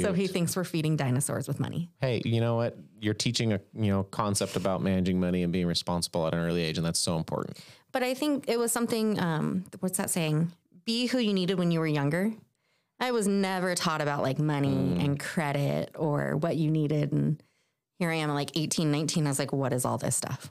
So 0.04 0.12
he 0.12 0.26
thinks 0.26 0.56
we're 0.56 0.64
feeding 0.64 0.96
dinosaurs 0.96 1.46
with 1.46 1.60
money. 1.60 1.88
Hey, 2.00 2.20
you 2.24 2.40
know 2.40 2.56
what? 2.56 2.76
You're 3.00 3.14
teaching 3.14 3.52
a 3.52 3.60
you 3.74 3.90
know 3.92 4.02
concept 4.02 4.56
about 4.56 4.82
managing 4.82 5.20
money 5.20 5.44
and 5.44 5.52
being 5.52 5.66
responsible 5.66 6.26
at 6.26 6.34
an 6.34 6.40
early 6.40 6.62
age, 6.62 6.78
and 6.78 6.86
that's 6.86 6.98
so 6.98 7.16
important. 7.16 7.58
But 7.92 8.02
I 8.02 8.14
think 8.14 8.46
it 8.48 8.58
was 8.58 8.72
something. 8.72 9.20
Um, 9.20 9.64
what's 9.78 9.98
that 9.98 10.10
saying? 10.10 10.50
Be 10.84 11.06
who 11.06 11.18
you 11.18 11.32
needed 11.32 11.58
when 11.58 11.70
you 11.70 11.78
were 11.78 11.86
younger. 11.86 12.32
I 12.98 13.12
was 13.12 13.28
never 13.28 13.74
taught 13.76 14.00
about 14.00 14.22
like 14.22 14.38
money 14.40 14.74
mm. 14.74 15.04
and 15.04 15.20
credit 15.20 15.92
or 15.96 16.36
what 16.36 16.56
you 16.56 16.70
needed 16.70 17.12
and 17.12 17.40
here 17.98 18.10
I 18.10 18.14
am 18.14 18.30
like 18.30 18.56
18, 18.56 18.90
19. 18.90 19.26
I 19.26 19.30
was 19.30 19.38
like, 19.38 19.52
what 19.52 19.72
is 19.72 19.84
all 19.84 19.98
this 19.98 20.16
stuff? 20.16 20.50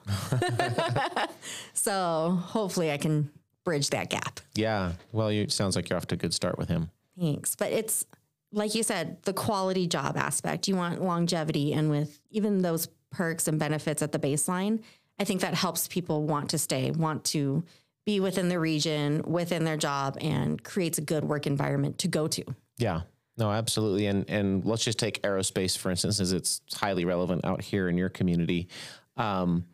so 1.73 2.39
hopefully 2.43 2.91
I 2.91 2.97
can 2.97 3.31
bridge 3.63 3.89
that 3.91 4.09
gap. 4.09 4.39
Yeah. 4.55 4.93
Well, 5.11 5.29
it 5.29 5.51
sounds 5.51 5.75
like 5.75 5.89
you're 5.89 5.97
off 5.97 6.07
to 6.07 6.15
a 6.15 6.17
good 6.17 6.33
start 6.33 6.57
with 6.57 6.69
him. 6.69 6.89
Thanks. 7.19 7.55
But 7.55 7.71
it's 7.71 8.05
like 8.51 8.75
you 8.75 8.83
said, 8.83 9.21
the 9.23 9.33
quality 9.33 9.87
job 9.87 10.17
aspect. 10.17 10.67
You 10.67 10.75
want 10.75 11.01
longevity. 11.01 11.73
And 11.73 11.89
with 11.89 12.19
even 12.31 12.61
those 12.61 12.87
perks 13.11 13.47
and 13.47 13.59
benefits 13.59 14.01
at 14.01 14.11
the 14.11 14.19
baseline, 14.19 14.81
I 15.19 15.23
think 15.23 15.41
that 15.41 15.53
helps 15.53 15.87
people 15.87 16.23
want 16.23 16.49
to 16.51 16.57
stay, 16.57 16.91
want 16.91 17.23
to 17.25 17.63
be 18.05 18.19
within 18.19 18.49
the 18.49 18.59
region, 18.59 19.21
within 19.25 19.63
their 19.63 19.77
job, 19.77 20.17
and 20.21 20.63
creates 20.63 20.97
a 20.97 21.01
good 21.01 21.25
work 21.25 21.47
environment 21.47 21.97
to 21.99 22.07
go 22.07 22.27
to. 22.27 22.43
Yeah. 22.77 23.01
No, 23.37 23.51
absolutely. 23.51 24.07
And 24.07 24.29
and 24.29 24.65
let's 24.65 24.83
just 24.83 24.99
take 24.99 25.21
aerospace 25.21 25.77
for 25.77 25.91
instance, 25.91 26.19
as 26.19 26.33
it's 26.33 26.61
highly 26.73 27.05
relevant 27.05 27.45
out 27.45 27.61
here 27.61 27.87
in 27.87 27.97
your 27.97 28.09
community. 28.09 28.67
Um, 29.15 29.65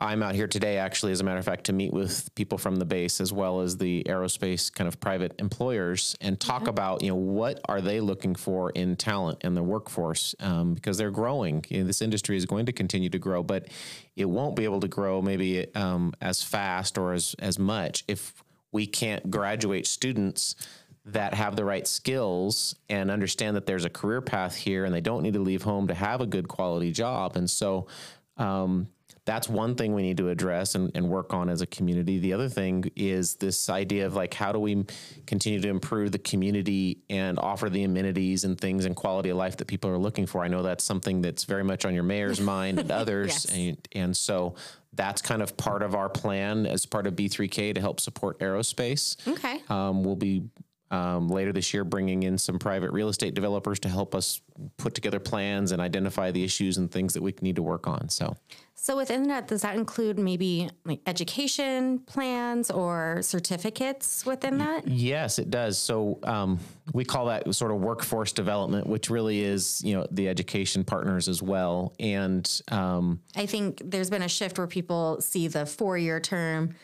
I'm 0.00 0.22
out 0.22 0.34
here 0.34 0.48
today, 0.48 0.76
actually, 0.76 1.12
as 1.12 1.20
a 1.20 1.24
matter 1.24 1.38
of 1.38 1.44
fact, 1.44 1.64
to 1.64 1.72
meet 1.72 1.92
with 1.92 2.34
people 2.34 2.58
from 2.58 2.76
the 2.76 2.84
base 2.84 3.20
as 3.20 3.32
well 3.32 3.60
as 3.60 3.78
the 3.78 4.04
aerospace 4.06 4.70
kind 4.72 4.86
of 4.88 5.00
private 5.00 5.34
employers 5.38 6.16
and 6.20 6.38
talk 6.38 6.66
about, 6.66 7.00
you 7.00 7.08
know, 7.08 7.14
what 7.14 7.60
are 7.66 7.80
they 7.80 8.00
looking 8.00 8.34
for 8.34 8.70
in 8.70 8.96
talent 8.96 9.38
in 9.44 9.54
the 9.54 9.62
workforce 9.62 10.34
um, 10.40 10.74
because 10.74 10.98
they're 10.98 11.12
growing. 11.12 11.64
You 11.68 11.80
know, 11.80 11.86
this 11.86 12.02
industry 12.02 12.36
is 12.36 12.44
going 12.44 12.66
to 12.66 12.72
continue 12.72 13.08
to 13.08 13.18
grow, 13.18 13.42
but 13.42 13.68
it 14.16 14.26
won't 14.26 14.56
be 14.56 14.64
able 14.64 14.80
to 14.80 14.88
grow 14.88 15.22
maybe 15.22 15.72
um, 15.74 16.12
as 16.20 16.42
fast 16.42 16.98
or 16.98 17.12
as 17.12 17.34
as 17.38 17.58
much 17.58 18.04
if 18.08 18.42
we 18.72 18.86
can't 18.86 19.30
graduate 19.30 19.86
students 19.86 20.56
that 21.06 21.34
have 21.34 21.54
the 21.56 21.64
right 21.64 21.86
skills 21.86 22.74
and 22.88 23.10
understand 23.10 23.56
that 23.56 23.66
there's 23.66 23.84
a 23.84 23.90
career 23.90 24.20
path 24.20 24.56
here 24.56 24.84
and 24.84 24.94
they 24.94 25.02
don't 25.02 25.22
need 25.22 25.34
to 25.34 25.40
leave 25.40 25.62
home 25.62 25.88
to 25.88 25.94
have 25.94 26.20
a 26.20 26.26
good 26.26 26.48
quality 26.48 26.92
job. 26.92 27.36
And 27.36 27.48
so 27.48 27.86
um, 28.38 28.88
that's 29.26 29.48
one 29.48 29.74
thing 29.74 29.94
we 29.94 30.02
need 30.02 30.16
to 30.18 30.28
address 30.28 30.74
and, 30.74 30.90
and, 30.94 31.08
work 31.08 31.32
on 31.32 31.48
as 31.48 31.62
a 31.62 31.66
community. 31.66 32.18
The 32.18 32.32
other 32.32 32.48
thing 32.48 32.90
is 32.96 33.36
this 33.36 33.70
idea 33.70 34.06
of 34.06 34.14
like, 34.14 34.34
how 34.34 34.52
do 34.52 34.58
we 34.58 34.84
continue 35.26 35.60
to 35.60 35.68
improve 35.68 36.12
the 36.12 36.18
community 36.18 36.98
and 37.08 37.38
offer 37.38 37.70
the 37.70 37.84
amenities 37.84 38.44
and 38.44 38.58
things 38.58 38.84
and 38.84 38.94
quality 38.94 39.30
of 39.30 39.36
life 39.36 39.56
that 39.58 39.66
people 39.66 39.90
are 39.90 39.98
looking 39.98 40.26
for? 40.26 40.44
I 40.44 40.48
know 40.48 40.62
that's 40.62 40.84
something 40.84 41.22
that's 41.22 41.44
very 41.44 41.64
much 41.64 41.84
on 41.84 41.94
your 41.94 42.02
mayor's 42.02 42.40
mind 42.40 42.78
and 42.78 42.90
others. 42.90 43.46
yes. 43.48 43.56
and, 43.56 43.88
and 43.92 44.16
so 44.16 44.56
that's 44.92 45.22
kind 45.22 45.42
of 45.42 45.56
part 45.56 45.82
of 45.82 45.94
our 45.94 46.08
plan 46.08 46.66
as 46.66 46.86
part 46.86 47.06
of 47.06 47.14
B3K 47.14 47.74
to 47.74 47.80
help 47.80 48.00
support 48.00 48.38
aerospace. 48.40 49.16
Okay. 49.26 49.60
Um, 49.68 50.04
we'll 50.04 50.16
be 50.16 50.44
um, 50.90 51.28
later 51.28 51.52
this 51.52 51.72
year 51.74 51.84
bringing 51.84 52.22
in 52.22 52.38
some 52.38 52.58
private 52.58 52.92
real 52.92 53.08
estate 53.08 53.34
developers 53.34 53.78
to 53.80 53.88
help 53.88 54.14
us 54.14 54.40
put 54.76 54.94
together 54.94 55.18
plans 55.18 55.72
and 55.72 55.80
identify 55.80 56.30
the 56.30 56.44
issues 56.44 56.76
and 56.76 56.90
things 56.90 57.14
that 57.14 57.22
we 57.22 57.34
need 57.40 57.56
to 57.56 57.62
work 57.62 57.86
on. 57.86 58.08
So, 58.08 58.36
so 58.74 58.96
within 58.96 59.28
that, 59.28 59.48
does 59.48 59.62
that 59.62 59.76
include 59.76 60.18
maybe 60.18 60.70
like 60.84 61.00
education 61.06 62.00
plans 62.00 62.70
or 62.70 63.20
certificates 63.22 64.26
within 64.26 64.58
that? 64.58 64.86
Yes, 64.86 65.38
it 65.38 65.50
does. 65.50 65.78
So 65.78 66.18
um, 66.22 66.60
we 66.92 67.04
call 67.04 67.26
that 67.26 67.52
sort 67.54 67.72
of 67.72 67.80
workforce 67.80 68.32
development, 68.32 68.86
which 68.86 69.10
really 69.10 69.42
is 69.42 69.82
you 69.84 69.94
know 69.94 70.06
the 70.10 70.28
education 70.28 70.84
partners 70.84 71.28
as 71.28 71.42
well. 71.42 71.94
And 71.98 72.48
um, 72.70 73.20
I 73.34 73.46
think 73.46 73.80
there's 73.84 74.10
been 74.10 74.22
a 74.22 74.28
shift 74.28 74.58
where 74.58 74.66
people 74.66 75.20
see 75.20 75.48
the 75.48 75.66
four 75.66 75.96
year 75.96 76.20
term 76.20 76.74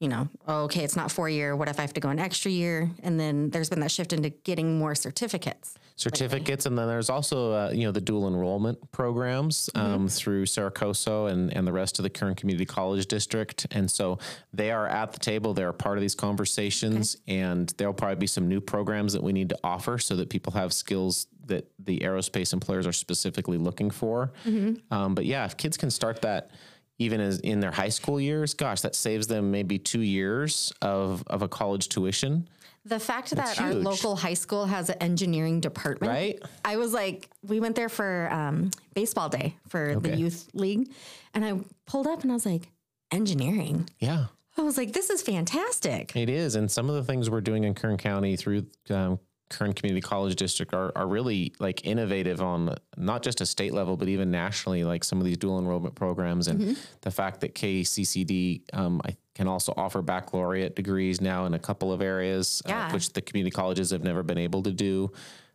you 0.00 0.08
know, 0.08 0.28
oh, 0.46 0.62
okay, 0.64 0.84
it's 0.84 0.94
not 0.94 1.10
four 1.10 1.28
year. 1.28 1.56
What 1.56 1.68
if 1.68 1.78
I 1.78 1.82
have 1.82 1.92
to 1.94 2.00
go 2.00 2.08
an 2.08 2.20
extra 2.20 2.50
year? 2.50 2.90
And 3.02 3.18
then 3.18 3.50
there's 3.50 3.68
been 3.68 3.80
that 3.80 3.90
shift 3.90 4.12
into 4.12 4.30
getting 4.30 4.78
more 4.78 4.94
certificates. 4.94 5.74
Certificates, 5.96 6.64
lately. 6.64 6.68
and 6.68 6.78
then 6.78 6.86
there's 6.86 7.10
also 7.10 7.52
uh, 7.52 7.70
you 7.70 7.84
know 7.84 7.90
the 7.90 8.00
dual 8.00 8.28
enrollment 8.28 8.92
programs 8.92 9.68
um, 9.74 9.82
mm-hmm. 9.82 10.06
through 10.06 10.46
Cerro 10.46 10.70
Coso 10.70 11.26
and 11.26 11.52
and 11.52 11.66
the 11.66 11.72
rest 11.72 11.98
of 11.98 12.04
the 12.04 12.10
Kern 12.10 12.36
Community 12.36 12.64
College 12.64 13.06
District, 13.06 13.66
and 13.72 13.90
so 13.90 14.20
they 14.52 14.70
are 14.70 14.86
at 14.86 15.12
the 15.12 15.18
table. 15.18 15.54
They're 15.54 15.72
part 15.72 15.98
of 15.98 16.02
these 16.02 16.14
conversations, 16.14 17.16
okay. 17.16 17.40
and 17.40 17.74
there'll 17.78 17.92
probably 17.92 18.14
be 18.14 18.28
some 18.28 18.46
new 18.46 18.60
programs 18.60 19.12
that 19.14 19.22
we 19.24 19.32
need 19.32 19.48
to 19.48 19.58
offer 19.64 19.98
so 19.98 20.14
that 20.14 20.30
people 20.30 20.52
have 20.52 20.72
skills 20.72 21.26
that 21.46 21.68
the 21.80 21.98
aerospace 22.00 22.52
employers 22.52 22.86
are 22.86 22.92
specifically 22.92 23.58
looking 23.58 23.90
for. 23.90 24.32
Mm-hmm. 24.46 24.94
Um, 24.94 25.16
but 25.16 25.24
yeah, 25.24 25.44
if 25.46 25.56
kids 25.56 25.76
can 25.76 25.90
start 25.90 26.22
that 26.22 26.52
even 26.98 27.20
as 27.20 27.38
in 27.40 27.60
their 27.60 27.70
high 27.70 27.88
school 27.88 28.20
years, 28.20 28.54
gosh, 28.54 28.80
that 28.82 28.94
saves 28.94 29.26
them 29.26 29.50
maybe 29.50 29.78
two 29.78 30.02
years 30.02 30.72
of, 30.82 31.22
of 31.28 31.42
a 31.42 31.48
college 31.48 31.88
tuition. 31.88 32.48
The 32.84 32.98
fact 32.98 33.30
That's 33.30 33.56
that 33.56 33.64
huge. 33.64 33.76
our 33.76 33.82
local 33.82 34.16
high 34.16 34.34
school 34.34 34.66
has 34.66 34.88
an 34.88 34.96
engineering 35.00 35.60
department, 35.60 36.10
right? 36.10 36.42
I 36.64 36.76
was 36.76 36.94
like, 36.94 37.28
we 37.46 37.60
went 37.60 37.76
there 37.76 37.88
for 37.88 38.28
um, 38.32 38.70
baseball 38.94 39.28
day 39.28 39.56
for 39.68 39.90
okay. 39.90 40.10
the 40.10 40.16
youth 40.16 40.48
league, 40.54 40.90
and 41.34 41.44
I 41.44 41.60
pulled 41.86 42.06
up 42.06 42.22
and 42.22 42.30
I 42.30 42.34
was 42.34 42.46
like, 42.46 42.68
engineering. 43.10 43.88
Yeah. 43.98 44.26
I 44.56 44.62
was 44.62 44.76
like, 44.76 44.92
this 44.92 45.10
is 45.10 45.22
fantastic. 45.22 46.16
It 46.16 46.28
is. 46.28 46.56
And 46.56 46.70
some 46.70 46.88
of 46.88 46.96
the 46.96 47.04
things 47.04 47.30
we're 47.30 47.40
doing 47.40 47.64
in 47.64 47.74
Kern 47.74 47.96
County 47.96 48.36
through 48.36 48.66
um, 48.90 49.20
Kern 49.48 49.72
Community 49.72 50.00
College 50.00 50.36
District 50.36 50.74
are, 50.74 50.92
are 50.94 51.06
really 51.06 51.54
like 51.58 51.86
innovative 51.86 52.40
on 52.40 52.74
not 52.96 53.22
just 53.22 53.40
a 53.40 53.46
state 53.46 53.72
level, 53.72 53.96
but 53.96 54.08
even 54.08 54.30
nationally, 54.30 54.84
like 54.84 55.04
some 55.04 55.18
of 55.18 55.24
these 55.24 55.36
dual 55.36 55.58
enrollment 55.58 55.94
programs 55.94 56.48
and 56.48 56.60
mm-hmm. 56.60 56.72
the 57.00 57.10
fact 57.10 57.40
that 57.40 57.54
KCCD 57.54 58.62
um, 58.72 59.00
I 59.04 59.16
can 59.34 59.48
also 59.48 59.72
offer 59.76 60.02
baccalaureate 60.02 60.74
degrees 60.76 61.20
now 61.20 61.46
in 61.46 61.54
a 61.54 61.58
couple 61.58 61.92
of 61.92 62.02
areas, 62.02 62.62
uh, 62.66 62.70
yeah. 62.70 62.88
uh, 62.88 62.92
which 62.92 63.12
the 63.12 63.22
community 63.22 63.52
colleges 63.52 63.90
have 63.90 64.02
never 64.02 64.22
been 64.22 64.38
able 64.38 64.62
to 64.64 64.72
do. 64.72 65.10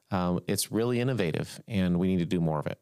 Um, 0.09 0.39
it's 0.47 0.71
really 0.71 0.99
innovative 0.99 1.61
and 1.67 1.99
we 1.99 2.07
need 2.07 2.19
to 2.19 2.25
do 2.25 2.39
more 2.39 2.59
of 2.59 2.67
it. 2.67 2.79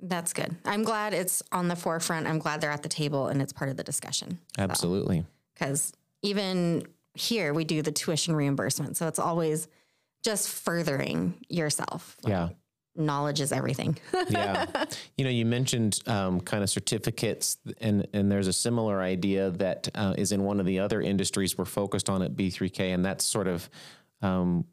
That's 0.00 0.32
good. 0.32 0.56
I'm 0.64 0.82
glad 0.82 1.14
it's 1.14 1.42
on 1.52 1.68
the 1.68 1.76
forefront. 1.76 2.26
I'm 2.26 2.38
glad 2.38 2.60
they're 2.60 2.70
at 2.70 2.82
the 2.82 2.88
table 2.88 3.28
and 3.28 3.40
it's 3.40 3.52
part 3.52 3.70
of 3.70 3.76
the 3.76 3.84
discussion. 3.84 4.40
Absolutely. 4.58 5.24
Because 5.54 5.84
so. 5.84 5.94
even 6.22 6.86
here, 7.14 7.54
we 7.54 7.64
do 7.64 7.82
the 7.82 7.92
tuition 7.92 8.34
reimbursement. 8.34 8.96
So 8.96 9.06
it's 9.08 9.18
always– 9.18 9.68
just 10.22 10.48
furthering 10.48 11.34
yourself. 11.48 12.16
Like, 12.22 12.30
yeah. 12.30 12.48
Knowledge 12.94 13.40
is 13.40 13.52
everything. 13.52 13.98
yeah. 14.28 14.66
You 15.16 15.24
know, 15.24 15.30
you 15.30 15.46
mentioned 15.46 16.00
um, 16.06 16.40
kind 16.40 16.62
of 16.62 16.68
certificates, 16.68 17.56
and, 17.80 18.06
and 18.12 18.30
there's 18.30 18.48
a 18.48 18.52
similar 18.52 19.00
idea 19.00 19.50
that 19.52 19.88
uh, 19.94 20.14
is 20.18 20.32
in 20.32 20.44
one 20.44 20.60
of 20.60 20.66
the 20.66 20.78
other 20.78 21.00
industries 21.00 21.56
we're 21.56 21.64
focused 21.64 22.10
on 22.10 22.20
at 22.22 22.36
B3K, 22.36 22.92
and 22.92 23.02
that's 23.02 23.24
sort 23.24 23.46
of, 23.46 23.70
um, 24.20 24.66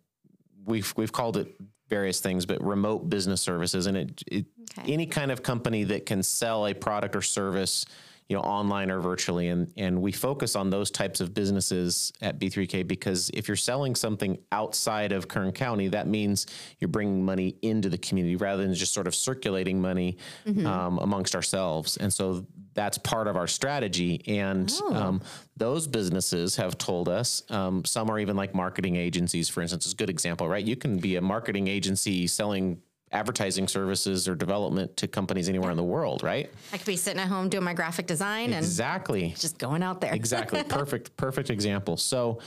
we've, 0.66 0.94
we've 0.98 1.14
called 1.14 1.38
it 1.38 1.56
various 1.88 2.20
things, 2.20 2.46
but 2.46 2.62
remote 2.64 3.10
business 3.10 3.42
services. 3.42 3.88
And 3.88 3.96
it, 3.96 4.24
it 4.28 4.46
okay. 4.78 4.94
any 4.94 5.06
kind 5.06 5.32
of 5.32 5.42
company 5.42 5.86
that 5.86 6.06
can 6.06 6.22
sell 6.22 6.68
a 6.68 6.74
product 6.74 7.16
or 7.16 7.22
service 7.22 7.86
you 8.30 8.36
know, 8.36 8.44
online 8.44 8.92
or 8.92 9.00
virtually. 9.00 9.48
And, 9.48 9.74
and 9.76 10.00
we 10.00 10.12
focus 10.12 10.56
on 10.56 10.70
those 10.70 10.92
types 10.92 11.20
of 11.20 11.34
businesses 11.34 12.14
at 12.22 12.40
B3K 12.40 12.88
because 12.88 13.32
if 13.34 13.48
you're 13.48 13.58
selling 13.58 13.96
something 13.96 14.38
outside 14.52 15.12
of 15.12 15.28
Kern 15.28 15.52
County, 15.52 15.88
that 15.90 16.08
means 16.08 16.46
you're 16.78 16.90
bringing 16.90 17.26
money 17.26 17.56
into 17.64 17.90
the 17.90 17.98
community 17.98 18.36
rather 18.36 18.64
than 18.64 18.76
just 18.76 18.94
sort 18.94 19.08
of 19.08 19.16
circulating 19.16 19.82
money 19.82 20.18
mm-hmm. 20.46 20.66
um, 20.66 21.00
amongst 21.00 21.36
ourselves. 21.36 21.98
And 21.98 22.14
so 22.14 22.46
that's 22.76 23.00
part 23.00 23.28
of 23.28 23.36
our 23.36 23.48
strategy. 23.48 24.22
And 24.28 24.72
oh. 24.84 24.94
um, 24.94 25.22
those 25.58 25.88
businesses 25.88 26.56
have 26.56 26.78
told 26.78 27.10
us, 27.10 27.42
um, 27.50 27.84
some 27.84 28.12
are 28.12 28.20
even 28.20 28.38
like 28.38 28.54
marketing 28.54 28.96
agencies, 28.96 29.50
for 29.50 29.62
instance, 29.62 29.88
is 29.88 29.94
a 29.94 29.96
good 29.96 30.10
example, 30.10 30.48
right? 30.48 30.64
You 30.64 30.76
can 30.76 31.00
be 31.00 31.16
a 31.16 31.22
marketing 31.22 31.68
agency 31.68 32.28
selling 32.28 32.80
advertising 33.12 33.68
services 33.68 34.28
or 34.28 34.36
development 34.36 34.96
to 34.98 35.08
companies 35.08 35.50
anywhere 35.50 35.72
in 35.72 35.78
the 35.78 35.84
world, 35.84 36.22
right? 36.24 36.50
I 36.72 36.78
could 36.78 36.86
be 36.86 36.96
sitting 36.96 37.20
at 37.20 37.28
home 37.28 37.50
doing 37.50 37.64
my 37.64 37.74
graphic 37.74 38.06
design 38.06 38.54
and 38.54 38.64
exactly. 38.64 39.26
and 39.26 39.36
just 39.40 39.58
going 39.58 39.82
out 39.82 40.02
there. 40.02 40.14
exactly. 40.14 40.64
Perfect, 40.70 41.16
perfect 41.18 41.50
example. 41.50 41.98
So 41.98 42.40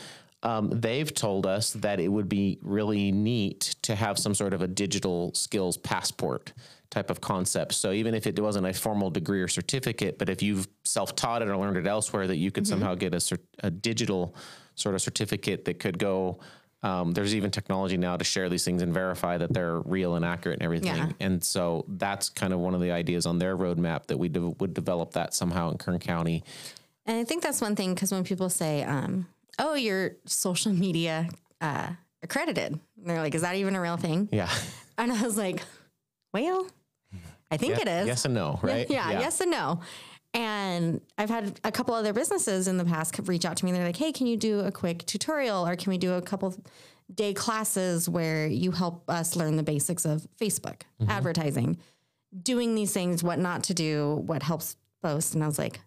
um, 0.42 0.70
they've 0.70 1.12
told 1.12 1.46
us 1.46 1.72
that 1.74 2.00
it 2.00 2.08
would 2.08 2.28
be 2.28 2.58
really 2.62 3.12
neat 3.12 3.76
to 3.82 3.94
have 3.94 4.18
some 4.18 4.34
sort 4.34 4.54
of 4.54 4.62
a 4.62 4.68
digital 4.68 5.32
skills 5.34 5.76
passport 5.76 6.52
type 6.90 7.10
of 7.10 7.20
concept. 7.20 7.74
So 7.74 7.92
even 7.92 8.14
if 8.14 8.26
it 8.26 8.38
wasn't 8.38 8.66
a 8.66 8.72
formal 8.72 9.10
degree 9.10 9.40
or 9.40 9.48
certificate, 9.48 10.18
but 10.18 10.28
if 10.28 10.42
you've 10.42 10.68
self-taught 10.84 11.42
it 11.42 11.48
or 11.48 11.56
learned 11.56 11.76
it 11.76 11.86
elsewhere, 11.86 12.26
that 12.26 12.36
you 12.36 12.50
could 12.50 12.64
mm-hmm. 12.64 12.70
somehow 12.70 12.94
get 12.94 13.14
a, 13.14 13.38
a 13.60 13.70
digital 13.70 14.34
sort 14.74 14.94
of 14.94 15.02
certificate 15.02 15.64
that 15.64 15.78
could 15.78 15.98
go 15.98 16.38
um, 16.82 17.12
there's 17.12 17.34
even 17.34 17.50
technology 17.50 17.96
now 17.96 18.16
to 18.16 18.24
share 18.24 18.48
these 18.48 18.64
things 18.64 18.82
and 18.82 18.92
verify 18.92 19.38
that 19.38 19.52
they're 19.52 19.78
real 19.80 20.16
and 20.16 20.24
accurate 20.24 20.58
and 20.58 20.64
everything. 20.64 20.96
Yeah. 20.96 21.10
And 21.20 21.42
so 21.42 21.84
that's 21.86 22.28
kind 22.28 22.52
of 22.52 22.58
one 22.58 22.74
of 22.74 22.80
the 22.80 22.90
ideas 22.90 23.24
on 23.24 23.38
their 23.38 23.56
roadmap 23.56 24.06
that 24.06 24.18
we 24.18 24.28
de- 24.28 24.40
would 24.58 24.74
develop 24.74 25.12
that 25.12 25.32
somehow 25.32 25.70
in 25.70 25.78
Kern 25.78 26.00
County. 26.00 26.42
And 27.06 27.18
I 27.18 27.24
think 27.24 27.42
that's 27.42 27.60
one 27.60 27.76
thing 27.76 27.94
because 27.94 28.10
when 28.12 28.24
people 28.24 28.48
say, 28.48 28.82
um, 28.84 29.26
"Oh, 29.58 29.74
you're 29.74 30.16
social 30.24 30.72
media 30.72 31.28
uh, 31.60 31.90
accredited," 32.22 32.78
they're 32.96 33.20
like, 33.20 33.34
"Is 33.34 33.42
that 33.42 33.56
even 33.56 33.74
a 33.74 33.80
real 33.80 33.96
thing?" 33.96 34.28
Yeah. 34.32 34.50
And 34.98 35.12
I 35.12 35.22
was 35.22 35.36
like, 35.36 35.62
"Well, 36.32 36.66
I 37.50 37.56
think 37.56 37.76
yeah, 37.76 37.82
it 37.82 37.88
is." 37.88 38.06
Yes 38.06 38.24
and 38.24 38.34
no, 38.34 38.60
right? 38.62 38.88
Yeah, 38.88 39.10
yeah, 39.10 39.20
yes 39.20 39.40
and 39.40 39.50
no. 39.50 39.80
And 40.34 41.00
I've 41.18 41.28
had 41.28 41.60
a 41.62 41.70
couple 41.70 41.94
other 41.94 42.12
businesses 42.12 42.66
in 42.66 42.78
the 42.78 42.84
past 42.84 43.12
reach 43.28 43.44
out 43.44 43.56
to 43.58 43.64
me. 43.64 43.70
And 43.70 43.78
they're 43.78 43.86
like, 43.86 43.96
hey, 43.96 44.12
can 44.12 44.26
you 44.26 44.36
do 44.36 44.60
a 44.60 44.72
quick 44.72 45.04
tutorial 45.04 45.66
or 45.66 45.76
can 45.76 45.90
we 45.90 45.98
do 45.98 46.14
a 46.14 46.22
couple 46.22 46.54
day 47.14 47.34
classes 47.34 48.08
where 48.08 48.46
you 48.46 48.70
help 48.70 49.08
us 49.08 49.36
learn 49.36 49.56
the 49.56 49.62
basics 49.62 50.04
of 50.04 50.26
Facebook, 50.40 50.80
mm-hmm. 51.00 51.10
advertising, 51.10 51.76
doing 52.42 52.74
these 52.74 52.92
things, 52.92 53.22
what 53.22 53.38
not 53.38 53.64
to 53.64 53.74
do, 53.74 54.22
what 54.26 54.42
helps 54.42 54.76
post. 55.02 55.34
And 55.34 55.44
I 55.44 55.46
was 55.46 55.58
like, 55.58 55.80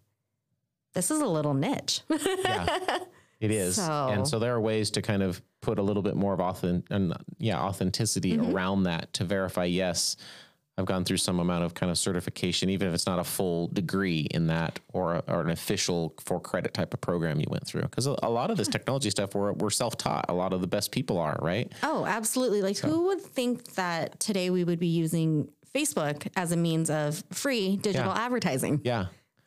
this 0.93 1.11
is 1.11 1.21
a 1.21 1.25
little 1.25 1.53
niche. 1.53 2.01
yeah, 2.09 2.99
it 3.39 3.51
is. 3.51 3.75
So, 3.75 4.09
and 4.11 4.27
so 4.27 4.39
there 4.39 4.53
are 4.53 4.61
ways 4.61 4.91
to 4.91 5.01
kind 5.01 5.23
of 5.23 5.41
put 5.61 5.79
a 5.79 5.81
little 5.81 6.03
bit 6.03 6.15
more 6.15 6.33
of 6.33 6.39
authentic, 6.39 7.17
yeah, 7.39 7.59
authenticity 7.59 8.37
mm-hmm. 8.37 8.53
around 8.53 8.83
that 8.83 9.11
to 9.13 9.23
verify, 9.23 9.65
yes, 9.65 10.15
I've 10.77 10.85
gone 10.85 11.05
through 11.05 11.17
some 11.17 11.39
amount 11.39 11.63
of 11.63 11.73
kind 11.73 11.89
of 11.89 11.97
certification, 11.97 12.69
even 12.69 12.89
if 12.89 12.93
it's 12.93 13.05
not 13.05 13.17
a 13.17 13.23
full 13.23 13.67
degree 13.69 14.27
in 14.31 14.47
that 14.47 14.79
or, 14.91 15.15
a, 15.15 15.23
or 15.27 15.41
an 15.41 15.49
official 15.49 16.13
for 16.19 16.39
credit 16.39 16.73
type 16.73 16.93
of 16.93 16.99
program 16.99 17.39
you 17.39 17.47
went 17.49 17.65
through. 17.65 17.83
Because 17.83 18.07
a, 18.07 18.15
a, 18.23 18.29
lot 18.29 18.51
of 18.51 18.57
this 18.57 18.67
technology 18.67 19.09
stuff 19.09 19.33
we're, 19.33 19.53
we're 19.53 19.69
self 19.69 19.95
taught. 19.95 20.25
A 20.27 20.33
lot 20.33 20.51
of 20.51 20.59
the 20.59 20.67
best 20.67 20.91
people 20.91 21.17
are, 21.17 21.39
right? 21.41 21.71
Oh, 21.81 22.05
absolutely. 22.05 22.61
Like, 22.61 22.75
so. 22.75 22.89
who 22.89 23.05
would 23.05 23.21
think 23.21 23.73
that 23.75 24.19
today 24.19 24.49
we 24.49 24.65
would 24.65 24.79
be 24.79 24.87
using 24.87 25.47
Facebook 25.73 26.27
as 26.35 26.51
a 26.51 26.57
means 26.57 26.89
of 26.89 27.23
free 27.31 27.77
digital 27.77 28.13
yeah. 28.13 28.25
advertising? 28.25 28.81
Yeah. 28.83 29.05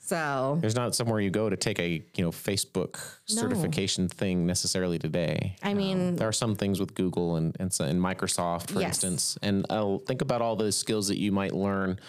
So 0.09 0.57
There's 0.63 0.75
not 0.75 0.95
somewhere 0.95 1.21
you 1.21 1.29
go 1.29 1.51
to 1.51 1.57
take 1.57 1.79
a 1.79 2.03
you 2.17 2.25
know 2.25 2.31
Facebook 2.31 2.99
certification 3.27 4.09
thing 4.09 4.47
necessarily 4.47 4.99
today. 4.99 5.57
I 5.63 5.75
mean, 5.75 6.17
There 6.17 6.27
are 6.27 6.33
some 6.33 6.57
things 6.57 6.81
with 6.81 6.95
Google 6.95 7.37
and 7.37 7.55
and, 7.61 7.71
and 7.81 8.01
Microsoft, 8.01 8.71
for 8.71 8.81
Yes. 8.81 9.05
instance, 9.05 9.37
and 9.43 9.67
I'll 9.69 9.99
think 9.99 10.23
about 10.23 10.41
all 10.41 10.57
the 10.57 10.73
skills 10.73 11.09
that 11.09 11.19
you 11.19 11.31
might 11.31 11.53
learn 11.53 12.01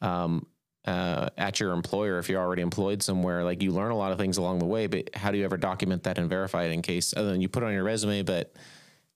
um, 0.00 0.46
uh, 0.84 1.30
at 1.36 1.58
your 1.58 1.72
employer 1.72 2.20
if 2.20 2.28
you're 2.28 2.40
already 2.40 2.62
employed 2.62 3.02
somewhere. 3.02 3.42
Like 3.42 3.60
you 3.60 3.72
learn 3.72 3.90
a 3.90 3.96
lot 3.96 4.12
of 4.12 4.18
things 4.18 4.36
along 4.38 4.60
the 4.60 4.64
way, 4.66 4.86
but 4.86 5.10
how 5.14 5.32
do 5.32 5.38
you 5.38 5.44
ever 5.44 5.56
document 5.56 6.04
that 6.04 6.16
and 6.16 6.28
verify 6.30 6.62
it 6.64 6.70
in 6.70 6.80
case 6.80 7.12
other 7.16 7.32
than 7.32 7.40
you 7.40 7.48
put 7.48 7.64
it 7.64 7.66
on 7.66 7.72
your 7.72 7.82
resume, 7.84 8.22
but 8.22 8.54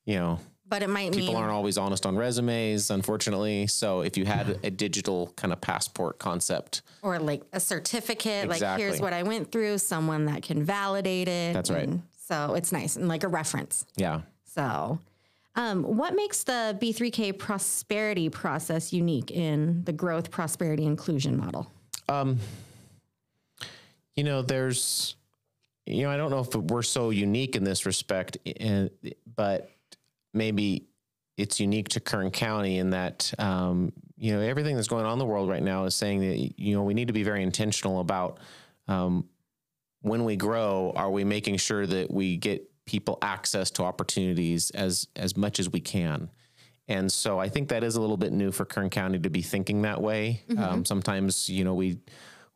you 0.04 0.16
know 0.16 0.40
but 0.72 0.82
it 0.82 0.88
might 0.88 1.12
people 1.12 1.34
mean 1.34 1.36
aren't 1.36 1.52
always 1.52 1.76
honest 1.76 2.06
on 2.06 2.16
resumes, 2.16 2.90
unfortunately. 2.90 3.66
So 3.66 4.00
if 4.00 4.16
you 4.16 4.24
had 4.24 4.58
a 4.64 4.70
digital 4.70 5.30
kind 5.36 5.52
of 5.52 5.60
passport 5.60 6.18
concept, 6.18 6.80
or 7.02 7.18
like 7.18 7.42
a 7.52 7.60
certificate, 7.60 8.48
like 8.48 8.62
here's 8.78 8.98
what 8.98 9.12
I 9.12 9.22
went 9.22 9.52
through, 9.52 9.76
someone 9.76 10.24
that 10.26 10.42
can 10.42 10.64
validate 10.64 11.28
it. 11.28 11.52
That's 11.52 11.70
right. 11.70 11.90
So 12.16 12.54
it's 12.54 12.72
nice 12.72 12.96
and 12.96 13.06
like 13.06 13.22
a 13.22 13.28
reference. 13.28 13.84
yeah. 13.96 14.22
So, 14.46 14.98
um, 15.56 15.82
what 15.82 16.14
makes 16.14 16.42
the 16.44 16.78
B3K 16.80 17.38
prosperity 17.38 18.30
process 18.30 18.94
unique 18.94 19.30
in 19.30 19.84
the 19.84 19.92
growth, 19.92 20.30
prosperity, 20.30 20.86
inclusion 20.86 21.36
model? 21.36 21.70
Um, 22.08 22.38
You 24.16 24.24
know, 24.24 24.40
there's, 24.40 25.16
you 25.84 26.04
know, 26.04 26.10
I 26.10 26.16
don't 26.16 26.30
know 26.30 26.40
if 26.40 26.54
we're 26.54 26.82
so 26.82 27.10
unique 27.10 27.56
in 27.56 27.64
this 27.64 27.84
respect, 27.84 28.38
but 29.36 29.70
maybe 30.32 30.86
it's 31.36 31.60
unique 31.60 31.88
to 31.90 32.00
Kern 32.00 32.30
County 32.30 32.78
in 32.78 32.90
that, 32.90 33.32
um, 33.38 33.92
you 34.16 34.32
know, 34.32 34.40
everything 34.40 34.76
that's 34.76 34.88
going 34.88 35.04
on 35.04 35.14
in 35.14 35.18
the 35.18 35.26
world 35.26 35.48
right 35.48 35.62
now 35.62 35.84
is 35.84 35.94
saying 35.94 36.20
that 36.20 36.58
you 36.58 36.74
know 36.74 36.82
we 36.82 36.94
need 36.94 37.08
to 37.08 37.14
be 37.14 37.22
very 37.22 37.42
intentional 37.42 38.00
about 38.00 38.38
um, 38.88 39.26
when 40.02 40.24
we 40.24 40.36
grow. 40.36 40.92
Are 40.94 41.10
we 41.10 41.24
making 41.24 41.56
sure 41.56 41.86
that 41.86 42.10
we 42.10 42.36
get 42.36 42.68
people 42.84 43.18
access 43.22 43.70
to 43.72 43.82
opportunities 43.82 44.70
as 44.70 45.08
as 45.16 45.36
much 45.36 45.58
as 45.58 45.70
we 45.70 45.80
can? 45.80 46.30
And 46.88 47.10
so 47.10 47.38
I 47.38 47.48
think 47.48 47.68
that 47.68 47.84
is 47.84 47.96
a 47.96 48.00
little 48.00 48.16
bit 48.16 48.32
new 48.32 48.52
for 48.52 48.64
Kern 48.64 48.90
County 48.90 49.18
to 49.20 49.30
be 49.30 49.40
thinking 49.42 49.82
that 49.82 50.02
way. 50.02 50.42
Um, 50.58 50.84
sometimes, 50.84 51.48
you 51.48 51.64
know, 51.64 51.74
we 51.74 51.98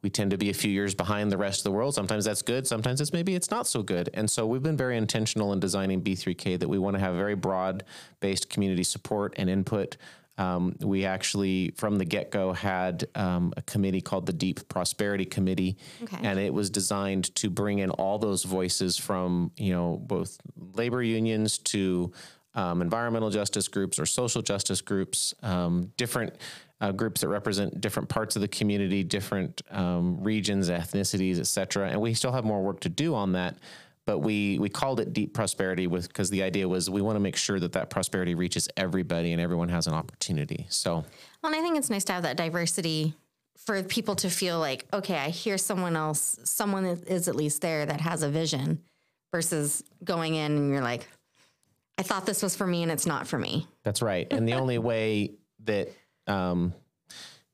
we 0.07 0.11
tend 0.11 0.31
to 0.31 0.39
be 0.39 0.51
a 0.51 0.55
few 0.55 0.71
years 0.71 0.95
behind 0.95 1.33
the 1.33 1.37
rest 1.37 1.59
of 1.59 1.65
the 1.65 1.73
world. 1.73 1.93
Sometimes 1.93 2.25
that's 2.25 2.41
good. 2.41 2.65
Sometimes 2.65 3.01
it's 3.01 3.13
maybe 3.13 3.35
it's 3.35 3.51
not 3.51 3.67
so 3.67 3.83
good. 3.83 4.09
And 4.15 4.31
so 4.31 4.47
we've 4.47 4.63
been 4.63 4.77
very 4.77 4.97
intentional 4.97 5.53
in 5.53 5.59
designing 5.59 6.01
B3K 6.01 6.61
that 6.61 6.69
we 6.69 6.79
want 6.79 6.95
to 6.95 7.01
have 7.01 7.17
very 7.17 7.35
broad 7.35 7.83
based 8.21 8.49
community 8.49 8.85
support 8.85 9.35
and 9.37 9.51
input. 9.51 9.97
Um, 10.39 10.77
we 10.81 11.05
actually, 11.05 11.73
from 11.77 11.99
the 11.99 12.05
get 12.05 12.31
go, 12.31 12.53
had 12.53 13.09
um, 13.17 13.53
a 13.57 13.63
committee 13.63 14.01
called 14.01 14.27
the 14.27 14.33
Deep 14.33 14.69
Prosperity 14.69 15.25
Committee, 15.25 15.77
Okay. 16.05 16.19
and 16.23 16.39
it 16.39 16.55
was 16.55 16.71
designed 16.71 17.35
to 17.35 17.51
bring 17.51 17.81
in 17.81 17.91
all 17.91 18.19
those 18.21 18.45
voices 18.45 18.97
from 18.97 19.51
you 19.57 19.73
know 19.73 19.97
both 20.07 20.39
labor 20.75 21.03
unions 21.03 21.59
to 21.75 22.13
um, 22.55 22.81
environmental 22.81 23.31
justice 23.31 23.67
groups 23.67 23.99
or 23.99 24.07
social 24.07 24.41
justice 24.41 24.81
groups, 24.83 25.35
um, 25.43 25.91
different 25.97 26.35
uh, 26.81 26.93
groups 26.93 27.23
that 27.23 27.29
represent 27.29 27.81
different 27.81 28.09
parts 28.09 28.37
of 28.37 28.43
the 28.43 28.49
community, 28.49 29.03
different 29.03 29.63
um, 29.71 30.23
regions, 30.23 30.69
ethnicities, 30.69 31.39
et 31.39 31.47
cetera. 31.47 31.89
And 31.89 32.01
we 32.01 32.15
still 32.15 32.33
have 32.33 32.45
more 32.45 32.63
work 32.63 32.81
to 32.81 32.89
do 32.89 33.15
on 33.15 33.33
that. 33.33 33.57
But 34.05 34.21
we 34.21 34.59
we 34.61 34.69
called 34.69 35.01
it 35.01 35.13
deep 35.13 35.35
prosperity 35.35 35.89
with 35.89 36.07
because 36.07 36.31
the 36.31 36.45
idea 36.45 36.69
was 36.69 36.89
we 36.89 37.03
want 37.03 37.17
to 37.17 37.21
make 37.21 37.35
sure 37.35 37.59
that 37.59 37.73
that 37.73 37.91
prosperity 37.91 38.37
reaches 38.37 38.69
everybody 38.77 39.33
and 39.33 39.41
everyone 39.41 39.69
has 39.71 39.89
an 39.89 39.95
opportunity. 39.95 40.67
So 40.69 41.05
Well, 41.43 41.53
and 41.53 41.57
I 41.57 41.61
think 41.61 41.77
it's 41.77 41.91
nice 41.91 42.05
to 42.05 42.13
have 42.13 42.23
that 42.23 42.37
diversity 42.37 43.15
for 43.57 43.83
people 43.83 44.15
to 44.17 44.31
feel 44.31 44.61
like, 44.61 44.87
okay, 44.93 45.17
I 45.17 45.31
hear 45.31 45.59
someone 45.59 45.97
else, 45.97 46.39
someone 46.45 46.85
is 46.85 47.27
at 47.27 47.35
least 47.35 47.63
there 47.63 47.85
that 47.85 48.01
has 48.01 48.23
a 48.23 48.29
vision 48.29 48.81
versus 49.33 49.83
going 50.05 50.37
in 50.37 50.57
and 50.57 50.71
you're 50.71 50.83
like, 50.83 51.09
I 51.99 52.03
thought 52.03 52.27
this 52.27 52.43
was 52.45 52.55
for 52.55 52.67
me 52.67 52.85
and 52.85 52.93
it's 52.93 53.07
not 53.07 53.27
for 53.27 53.39
me. 53.39 53.67
That's 53.83 54.03
right. 54.03 54.31
And 54.31 54.47
the 54.47 54.53
only 54.53 54.79
way 54.79 55.33
that 55.65 55.89
um, 56.27 56.73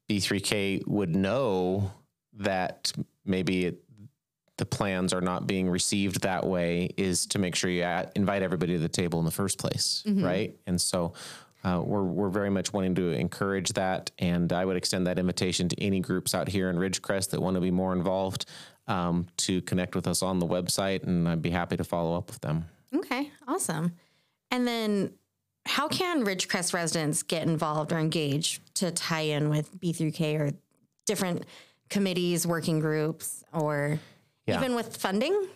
B3K 0.09 0.87
would 0.87 1.15
know 1.15 1.91
that 2.35 2.93
maybe 3.25 3.67
it, 3.67 3.83
the 4.57 4.67
plans 4.67 5.13
are 5.13 5.21
not 5.21 5.47
being 5.47 5.69
received 5.69 6.23
that 6.23 6.47
way 6.47 6.91
is 6.97 7.27
to 7.27 7.39
make 7.39 7.55
sure 7.55 7.71
you 7.71 7.83
at, 7.83 8.13
invite 8.17 8.43
everybody 8.43 8.75
to 8.75 8.79
the 8.79 8.89
table 8.89 9.19
in 9.19 9.25
the 9.25 9.31
first 9.31 9.59
place, 9.59 10.03
right? 10.25 10.55
And 10.67 10.81
so 10.81 11.15
uh, 11.65 11.81
we're 11.85 12.03
we're 12.03 12.29
very 12.29 12.51
much 12.51 12.73
wanting 12.73 12.95
to 12.97 13.11
encourage 13.11 13.71
that, 13.75 14.11
and 14.19 14.53
I 14.53 14.65
would 14.65 14.77
extend 14.77 15.07
that 15.07 15.19
invitation 15.19 15.69
to 15.69 15.81
any 15.81 16.01
groups 16.01 16.35
out 16.35 16.49
here 16.49 16.69
in 16.71 16.77
Ridgecrest 16.77 17.31
that 17.31 17.41
want 17.41 17.55
to 17.55 17.61
be 17.61 17.71
more 17.71 17.93
involved 17.93 18.47
um, 18.89 19.27
to 19.39 19.63
connect 19.63 19.95
with 19.95 20.07
us 20.07 20.23
on 20.23 20.39
the 20.41 20.47
website, 20.47 21.05
and 21.05 21.29
I'd 21.29 21.41
be 21.43 21.51
happy 21.51 21.77
to 21.77 21.85
follow 21.85 22.17
up 22.17 22.31
with 22.31 22.41
them. 22.41 22.65
Okay, 22.95 23.31
awesome. 23.47 23.93
And 24.51 24.67
then 24.67 25.13
how 25.67 25.89
can 25.89 26.25
Ridgecrest 26.25 26.75
residents 26.75 27.23
get 27.23 27.47
involved 27.47 27.93
or 27.93 27.99
engage 27.99 28.61
to 28.75 28.91
tie 28.91 29.21
in 29.21 29.49
with 29.49 29.79
B3K 29.81 30.39
or 30.41 30.51
different 31.07 31.45
committees, 31.89 32.47
working 32.47 32.81
groups, 32.81 33.45
or 33.53 33.99
Yeah. 34.47 34.59
even 34.59 34.75
with 34.75 34.97
funding? 34.97 35.49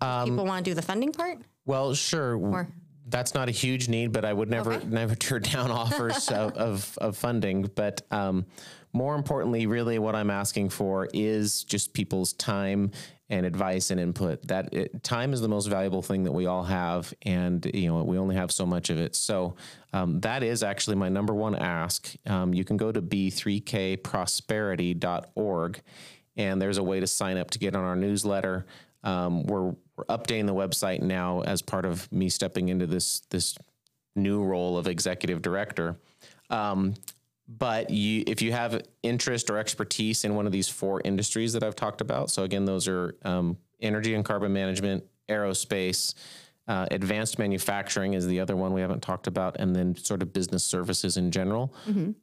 People 0.00 0.44
want 0.46 0.64
to 0.64 0.70
do 0.70 0.74
the 0.74 0.82
funding 0.82 1.12
part? 1.12 1.38
Well, 1.66 1.94
sure. 1.94 2.36
Or- 2.36 2.68
That's 3.06 3.34
not 3.34 3.48
a 3.48 3.52
huge 3.52 3.88
need, 3.88 4.12
but 4.12 4.24
I 4.24 4.32
would 4.32 4.48
never 4.48 4.74
Okay. 4.74 4.86
never 4.88 5.14
turn 5.14 5.42
down 5.42 5.70
offers 5.82 6.28
of, 6.28 6.52
of 6.56 6.98
of 7.00 7.16
funding. 7.16 7.62
But 7.74 8.02
um, 8.10 8.46
more 8.92 9.14
importantly, 9.14 9.66
really, 9.66 9.98
what 9.98 10.14
I'm 10.14 10.30
asking 10.30 10.70
for 10.70 11.08
is 11.12 11.64
just 11.64 11.92
people's 11.92 12.32
time 12.32 12.92
and 13.28 13.44
advice 13.46 13.90
and 13.92 14.00
input. 14.00 14.48
That 14.48 14.74
it, 14.74 15.04
time 15.04 15.32
is 15.32 15.40
the 15.40 15.48
most 15.48 15.66
valuable 15.66 16.02
thing 16.02 16.24
that 16.24 16.32
we 16.32 16.46
all 16.46 16.64
have, 16.64 17.14
and 17.22 17.64
you 17.72 17.86
know 17.88 18.02
we 18.02 18.18
only 18.18 18.34
have 18.34 18.50
so 18.50 18.66
much 18.66 18.90
of 18.90 18.98
it. 18.98 19.14
So 19.14 19.54
um, 19.92 20.18
that 20.20 20.42
is 20.42 20.62
actually 20.62 20.96
my 20.96 21.08
number 21.08 21.32
one 21.32 21.54
ask. 21.54 22.14
Um, 22.26 22.52
you 22.52 22.64
can 22.64 22.76
go 22.76 22.90
to 22.90 23.00
b3kprosperity.org, 23.00 25.80
and 26.36 26.60
there's 26.60 26.78
a 26.78 26.82
way 26.82 27.00
to 27.00 27.06
sign 27.06 27.38
up 27.38 27.50
to 27.52 27.60
get 27.60 27.76
on 27.76 27.84
our 27.84 27.96
newsletter. 27.96 28.66
Um, 29.02 29.44
we're, 29.44 29.74
we're 29.96 30.04
updating 30.10 30.46
the 30.46 30.54
website 30.54 31.00
now 31.00 31.40
as 31.42 31.62
part 31.62 31.86
of 31.86 32.12
me 32.12 32.28
stepping 32.28 32.68
into 32.68 32.86
this 32.86 33.20
this 33.30 33.56
new 34.16 34.42
role 34.42 34.76
of 34.76 34.88
executive 34.88 35.40
director. 35.40 35.96
Um, 36.50 36.94
but 37.58 37.90
you, 37.90 38.22
if 38.26 38.40
you 38.40 38.52
have 38.52 38.80
interest 39.02 39.50
or 39.50 39.58
expertise 39.58 40.24
in 40.24 40.34
one 40.36 40.46
of 40.46 40.52
these 40.52 40.68
four 40.68 41.00
industries 41.04 41.52
that 41.54 41.62
I've 41.64 41.76
talked 41.76 42.00
about, 42.00 42.30
so 42.30 42.44
again, 42.44 42.64
those 42.64 42.86
are 42.86 43.16
um, 43.24 43.56
energy 43.80 44.14
and 44.14 44.24
carbon 44.24 44.52
management, 44.52 45.04
aerospace, 45.28 46.14
uh, 46.68 46.86
advanced 46.92 47.38
manufacturing 47.40 48.14
is 48.14 48.26
the 48.28 48.38
other 48.38 48.54
one 48.54 48.72
we 48.72 48.80
haven't 48.80 49.02
talked 49.02 49.26
about, 49.26 49.56
and 49.58 49.74
then 49.74 49.96
sort 49.96 50.22
of 50.22 50.32
business 50.32 50.62
services 50.62 51.16
in 51.16 51.32
general, 51.32 51.74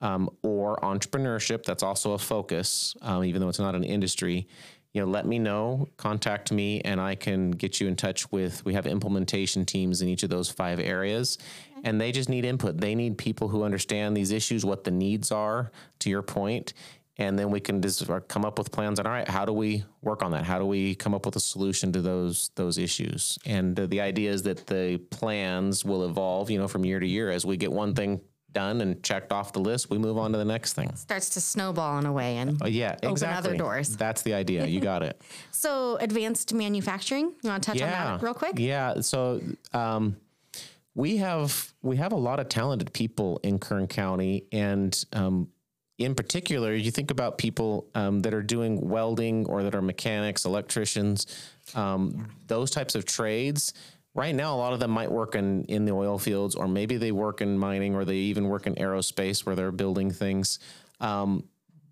um, 0.02 0.30
or 0.44 0.78
entrepreneurship. 0.78 1.63
That's 1.63 1.84
also 1.84 2.13
a 2.13 2.18
focus, 2.18 2.96
um, 3.02 3.26
even 3.26 3.42
though 3.42 3.50
it's 3.50 3.60
not 3.60 3.76
an 3.76 3.84
industry. 3.84 4.48
You 4.94 5.02
know, 5.02 5.12
let 5.12 5.26
me 5.26 5.38
know, 5.38 5.90
contact 5.98 6.52
me, 6.52 6.80
and 6.82 7.02
I 7.02 7.16
can 7.16 7.52
get 7.52 7.82
you 7.82 7.88
in 7.88 7.98
touch 7.98 8.32
with. 8.32 8.63
We 8.63 8.74
have 8.74 8.88
implementation 8.88 9.66
teams 9.66 10.02
in 10.02 10.08
each 10.08 10.24
of 10.24 10.30
those 10.30 10.50
five 10.50 10.80
areas, 10.80 11.38
and 11.84 12.00
they 12.00 12.12
just 12.12 12.30
need 12.30 12.46
input. 12.46 12.78
They 12.78 12.96
need 12.96 13.18
people 13.18 13.48
who 13.48 13.63
understand 13.63 14.16
these 14.16 14.32
issues, 14.32 14.66
what 14.66 14.84
the 14.84 14.92
needs 14.92 15.32
are. 15.32 15.72
To 16.00 16.10
your 16.10 16.22
point, 16.22 16.74
and 17.18 17.38
then 17.38 17.50
we 17.50 17.60
can 17.60 17.82
just 17.82 18.08
come 18.28 18.46
up 18.46 18.58
with 18.58 18.72
plans 18.72 19.00
on 19.00 19.08
all 19.08 19.12
right 19.12 19.28
how 19.28 19.46
do 19.46 19.54
we 19.54 19.84
work 20.02 20.24
on 20.24 20.32
that 20.32 20.44
how 20.44 20.60
do 20.60 20.66
we 20.66 20.96
come 20.96 21.13
up 21.13 21.26
with 21.26 21.36
a 21.36 21.40
solution 21.40 21.92
to 21.92 22.02
those 22.02 22.52
those 22.56 22.78
issues 22.78 23.38
and 23.46 23.80
uh, 23.80 23.86
the 23.88 24.00
idea 24.02 24.32
is 24.32 24.44
that 24.44 24.66
the 24.68 24.98
plans 25.10 25.84
will 25.84 26.06
evolve 26.06 26.50
you 26.50 26.58
know 26.58 26.68
from 26.68 26.86
year 26.86 27.00
to 27.00 27.08
year 27.08 27.30
as 27.30 27.46
we 27.46 27.58
get 27.58 27.72
one 27.72 27.94
thing 27.94 28.22
done 28.54 28.82
and 28.82 29.04
checked 29.04 29.32
off 29.32 29.52
the 29.54 29.60
list 29.60 29.90
we 29.90 29.98
move 29.98 30.18
on 30.18 30.32
to 30.32 30.38
the 30.38 30.46
next 30.46 30.74
thing 30.74 30.94
Starts 30.96 31.30
to 31.30 31.42
snowball 31.42 32.00
in 32.00 32.06
a 32.06 32.13
way. 32.13 32.38
And 32.38 32.62
Uh, 32.62 32.68
yeah 32.68 32.96
other 33.04 33.10
exactly 33.10 33.58
doors. 33.58 33.96
that's 33.98 34.22
the 34.22 34.34
idea 34.34 34.66
you 34.66 34.80
got 34.80 35.04
it 35.04 35.22
so, 35.52 35.98
advanced 35.98 36.54
manufacturing, 36.54 37.34
you 37.44 37.50
want 37.50 37.62
to 37.63 37.72
touch 37.72 37.82
on 37.82 37.90
that 37.90 38.22
real 38.22 38.34
quick? 38.34 38.54
Yeah. 38.58 39.02
So 39.02 39.42
um, 39.74 40.16
we 40.98 41.18
have 41.18 41.76
we 41.84 41.96
have 41.98 42.12
a 42.12 42.18
lot 42.18 42.40
of 42.40 42.50
talented 42.50 42.92
people 42.92 43.40
in 43.44 43.60
Kern 43.60 43.86
County, 43.86 44.46
and 44.52 45.06
um, 45.14 45.48
in 46.00 46.16
particular, 46.16 46.74
you 46.74 46.90
think 46.90 47.12
about 47.12 47.38
people 47.38 47.88
um, 47.94 48.20
that 48.22 48.34
are 48.34 48.42
doing 48.42 48.82
welding 48.82 49.46
or 49.46 49.62
that 49.62 49.76
are 49.76 49.82
mechanics, 49.82 50.44
electricians, 50.44 51.28
um, 51.76 52.28
those 52.48 52.72
types 52.72 52.96
of 52.96 53.06
trades. 53.06 53.76
Right 54.16 54.34
now, 54.34 54.56
a 54.56 54.58
lot 54.58 54.74
of 54.74 54.80
them 54.80 54.90
might 54.90 55.12
work 55.12 55.36
in, 55.36 55.66
in 55.66 55.86
the 55.86 55.92
oil 55.92 56.18
fields, 56.18 56.56
or 56.56 56.68
maybe 56.68 56.98
they 56.98 57.12
work 57.12 57.42
in 57.42 57.60
mining, 57.60 57.94
or 57.94 58.04
they 58.04 58.16
even 58.16 58.48
work 58.48 58.66
in 58.66 58.74
aerospace 58.76 59.46
where 59.46 59.56
they're 59.56 59.72
building 59.72 60.10
things. 60.10 60.58
Um, 61.00 61.44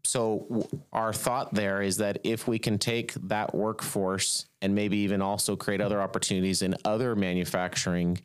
so 0.03 0.67
our 0.91 1.13
thought 1.13 1.53
there 1.53 1.83
is 1.83 1.97
that 1.97 2.17
if 2.23 2.47
we 2.47 2.57
can 2.57 2.79
take 2.79 3.13
that 3.13 3.53
workforce 3.53 4.47
and 4.63 4.73
maybe 4.73 4.97
even 4.97 5.21
also 5.21 5.55
create 5.55 5.81
other 5.81 6.01
opportunities 6.01 6.63
in 6.63 6.75
other 6.85 7.15
manufacturing 7.15 8.19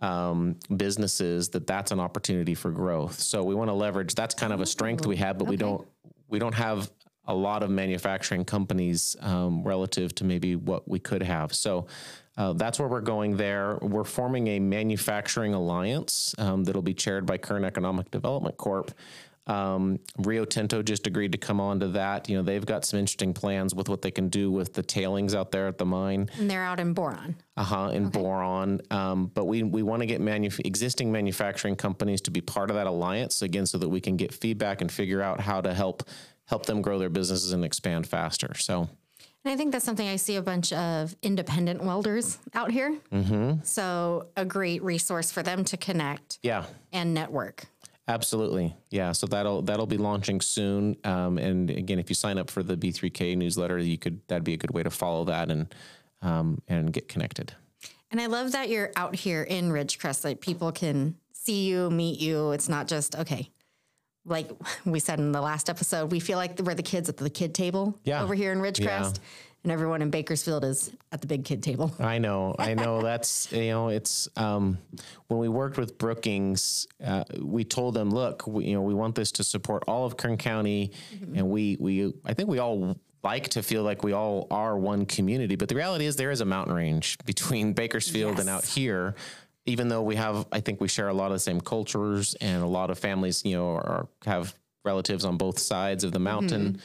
um, 0.00 0.56
businesses, 0.76 1.48
that 1.50 1.66
that's 1.66 1.90
an 1.90 2.00
opportunity 2.00 2.54
for 2.54 2.70
growth. 2.70 3.18
So 3.18 3.42
we 3.42 3.54
want 3.54 3.68
to 3.68 3.74
leverage. 3.74 4.14
That's 4.14 4.34
kind 4.34 4.52
of 4.52 4.60
a 4.60 4.66
strength 4.66 5.06
we 5.06 5.16
have, 5.16 5.38
but 5.38 5.48
we 5.48 5.56
don't 5.56 5.86
we 6.28 6.38
don't 6.38 6.54
have 6.54 6.90
a 7.28 7.34
lot 7.34 7.62
of 7.62 7.70
manufacturing 7.70 8.44
companies 8.44 9.16
um, 9.20 9.62
relative 9.62 10.14
to 10.16 10.24
maybe 10.24 10.56
what 10.56 10.88
we 10.88 10.98
could 10.98 11.22
have. 11.22 11.54
So 11.54 11.86
uh, 12.36 12.52
that's 12.52 12.78
where 12.78 12.88
we're 12.88 13.00
going 13.00 13.36
there. 13.36 13.78
We're 13.80 14.04
forming 14.04 14.46
a 14.48 14.60
manufacturing 14.60 15.54
alliance 15.54 16.34
um, 16.38 16.64
that'll 16.64 16.82
be 16.82 16.94
chaired 16.94 17.26
by 17.26 17.38
Kern 17.38 17.64
Economic 17.64 18.10
Development 18.10 18.56
Corp. 18.56 18.92
Um, 19.46 20.00
Rio 20.18 20.44
Tinto 20.44 20.82
just 20.82 21.06
agreed 21.06 21.32
to 21.32 21.38
come 21.38 21.60
on 21.60 21.80
to 21.80 21.88
that. 21.88 22.28
You 22.28 22.36
know, 22.36 22.42
they've 22.42 22.66
got 22.66 22.84
some 22.84 22.98
interesting 22.98 23.32
plans 23.32 23.74
with 23.74 23.88
what 23.88 24.02
they 24.02 24.10
can 24.10 24.28
do 24.28 24.50
with 24.50 24.72
the 24.72 24.82
tailings 24.82 25.34
out 25.34 25.52
there 25.52 25.68
at 25.68 25.78
the 25.78 25.84
mine. 25.84 26.28
And 26.38 26.50
they're 26.50 26.64
out 26.64 26.80
in 26.80 26.94
Boron. 26.94 27.36
Uh 27.56 27.62
huh. 27.62 27.90
In 27.92 28.06
okay. 28.06 28.18
boron, 28.18 28.80
um, 28.90 29.30
but 29.32 29.46
we 29.46 29.62
we 29.62 29.82
want 29.82 30.00
to 30.00 30.06
get 30.06 30.20
manu- 30.20 30.50
existing 30.64 31.10
manufacturing 31.10 31.74
companies 31.74 32.20
to 32.22 32.30
be 32.30 32.40
part 32.42 32.70
of 32.70 32.76
that 32.76 32.86
alliance 32.86 33.40
again, 33.40 33.64
so 33.64 33.78
that 33.78 33.88
we 33.88 34.00
can 34.00 34.16
get 34.16 34.34
feedback 34.34 34.82
and 34.82 34.92
figure 34.92 35.22
out 35.22 35.40
how 35.40 35.60
to 35.62 35.72
help 35.72 36.02
help 36.44 36.66
them 36.66 36.82
grow 36.82 36.98
their 36.98 37.08
businesses 37.08 37.52
and 37.52 37.64
expand 37.64 38.06
faster. 38.06 38.52
So. 38.54 38.88
And 39.44 39.52
I 39.52 39.56
think 39.56 39.70
that's 39.70 39.84
something 39.84 40.08
I 40.08 40.16
see 40.16 40.34
a 40.34 40.42
bunch 40.42 40.72
of 40.72 41.14
independent 41.22 41.80
welders 41.80 42.36
out 42.52 42.72
here. 42.72 42.98
Mm-hmm. 43.12 43.62
So 43.62 44.26
a 44.36 44.44
great 44.44 44.82
resource 44.82 45.30
for 45.30 45.44
them 45.44 45.62
to 45.66 45.76
connect. 45.76 46.40
Yeah. 46.42 46.64
And 46.92 47.14
network. 47.14 47.66
Absolutely, 48.08 48.74
yeah. 48.90 49.12
So 49.12 49.26
that'll 49.26 49.62
that'll 49.62 49.86
be 49.86 49.98
launching 49.98 50.40
soon. 50.40 50.96
Um, 51.02 51.38
and 51.38 51.70
again, 51.70 51.98
if 51.98 52.08
you 52.08 52.14
sign 52.14 52.38
up 52.38 52.50
for 52.50 52.62
the 52.62 52.76
B3K 52.76 53.36
newsletter, 53.36 53.78
you 53.78 53.98
could 53.98 54.20
that'd 54.28 54.44
be 54.44 54.54
a 54.54 54.56
good 54.56 54.70
way 54.70 54.84
to 54.84 54.90
follow 54.90 55.24
that 55.24 55.50
and 55.50 55.74
um, 56.22 56.62
and 56.68 56.92
get 56.92 57.08
connected. 57.08 57.54
And 58.12 58.20
I 58.20 58.26
love 58.26 58.52
that 58.52 58.68
you're 58.68 58.92
out 58.94 59.16
here 59.16 59.42
in 59.42 59.70
Ridgecrest, 59.70 60.24
like 60.24 60.40
people 60.40 60.70
can 60.70 61.16
see 61.32 61.66
you, 61.66 61.90
meet 61.90 62.20
you. 62.20 62.52
It's 62.52 62.68
not 62.68 62.86
just 62.86 63.16
okay. 63.16 63.50
Like 64.24 64.50
we 64.84 65.00
said 65.00 65.18
in 65.18 65.32
the 65.32 65.40
last 65.40 65.68
episode, 65.68 66.12
we 66.12 66.20
feel 66.20 66.38
like 66.38 66.60
we're 66.60 66.74
the 66.74 66.82
kids 66.84 67.08
at 67.08 67.16
the 67.16 67.30
kid 67.30 67.54
table 67.54 67.98
yeah. 68.04 68.22
over 68.22 68.34
here 68.34 68.52
in 68.52 68.58
Ridgecrest. 68.58 69.16
Yeah 69.16 69.22
and 69.66 69.72
everyone 69.72 70.00
in 70.00 70.10
Bakersfield 70.10 70.64
is 70.64 70.92
at 71.10 71.20
the 71.20 71.26
big 71.26 71.44
kid 71.44 71.60
table. 71.60 71.92
I 71.98 72.18
know, 72.18 72.54
I 72.56 72.74
know. 72.74 73.02
That's 73.02 73.50
you 73.50 73.70
know, 73.70 73.88
it's 73.88 74.28
um, 74.36 74.78
when 75.26 75.40
we 75.40 75.48
worked 75.48 75.76
with 75.76 75.98
Brookings, 75.98 76.86
uh, 77.04 77.24
we 77.40 77.64
told 77.64 77.94
them, 77.94 78.10
look, 78.10 78.46
we, 78.46 78.66
you 78.66 78.74
know, 78.74 78.82
we 78.82 78.94
want 78.94 79.16
this 79.16 79.32
to 79.32 79.44
support 79.44 79.82
all 79.88 80.06
of 80.06 80.16
Kern 80.16 80.36
County, 80.36 80.92
mm-hmm. 81.12 81.36
and 81.36 81.50
we 81.50 81.76
we 81.80 82.14
I 82.24 82.32
think 82.32 82.48
we 82.48 82.60
all 82.60 82.96
like 83.24 83.48
to 83.48 83.62
feel 83.64 83.82
like 83.82 84.04
we 84.04 84.12
all 84.12 84.46
are 84.52 84.78
one 84.78 85.04
community, 85.04 85.56
but 85.56 85.68
the 85.68 85.74
reality 85.74 86.06
is 86.06 86.14
there 86.14 86.30
is 86.30 86.40
a 86.40 86.44
mountain 86.44 86.76
range 86.76 87.18
between 87.24 87.72
Bakersfield 87.72 88.34
yes. 88.34 88.40
and 88.40 88.48
out 88.48 88.64
here. 88.64 89.16
Even 89.68 89.88
though 89.88 90.02
we 90.02 90.14
have, 90.14 90.46
I 90.52 90.60
think 90.60 90.80
we 90.80 90.86
share 90.86 91.08
a 91.08 91.12
lot 91.12 91.26
of 91.26 91.32
the 91.32 91.40
same 91.40 91.60
cultures, 91.60 92.36
and 92.40 92.62
a 92.62 92.68
lot 92.68 92.88
of 92.88 93.00
families, 93.00 93.44
you 93.44 93.56
know, 93.56 93.70
are, 93.70 94.06
have 94.24 94.54
relatives 94.84 95.24
on 95.24 95.36
both 95.36 95.58
sides 95.58 96.04
of 96.04 96.12
the 96.12 96.20
mountain. 96.20 96.74
Mm-hmm 96.74 96.80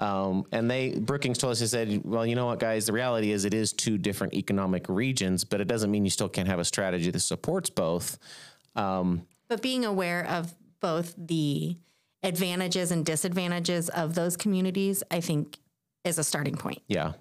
um, 0.00 0.44
and 0.50 0.70
they 0.70 0.90
Brookings 0.98 1.38
told 1.38 1.52
us 1.52 1.60
they 1.60 1.66
said, 1.66 2.02
well, 2.04 2.26
you 2.26 2.34
know 2.34 2.46
what, 2.46 2.58
guys, 2.58 2.86
the 2.86 2.92
reality 2.92 3.30
is 3.30 3.44
it 3.44 3.54
is 3.54 3.72
two 3.72 3.96
different 3.96 4.34
economic 4.34 4.86
regions, 4.88 5.44
but 5.44 5.60
it 5.60 5.68
doesn't 5.68 5.90
mean 5.90 6.04
you 6.04 6.10
still 6.10 6.28
can't 6.28 6.48
have 6.48 6.58
a 6.58 6.64
strategy 6.64 7.10
that 7.10 7.20
supports 7.20 7.70
both. 7.70 8.18
Um, 8.74 9.26
but 9.48 9.62
being 9.62 9.84
aware 9.84 10.26
of 10.26 10.54
both 10.80 11.14
the 11.16 11.76
advantages 12.22 12.90
and 12.90 13.06
disadvantages 13.06 13.88
of 13.90 14.14
those 14.14 14.36
communities, 14.36 15.02
I 15.10 15.20
think, 15.20 15.58
is 16.04 16.18
a 16.18 16.24
starting 16.24 16.56
point. 16.56 16.82
Yeah, 16.88 17.12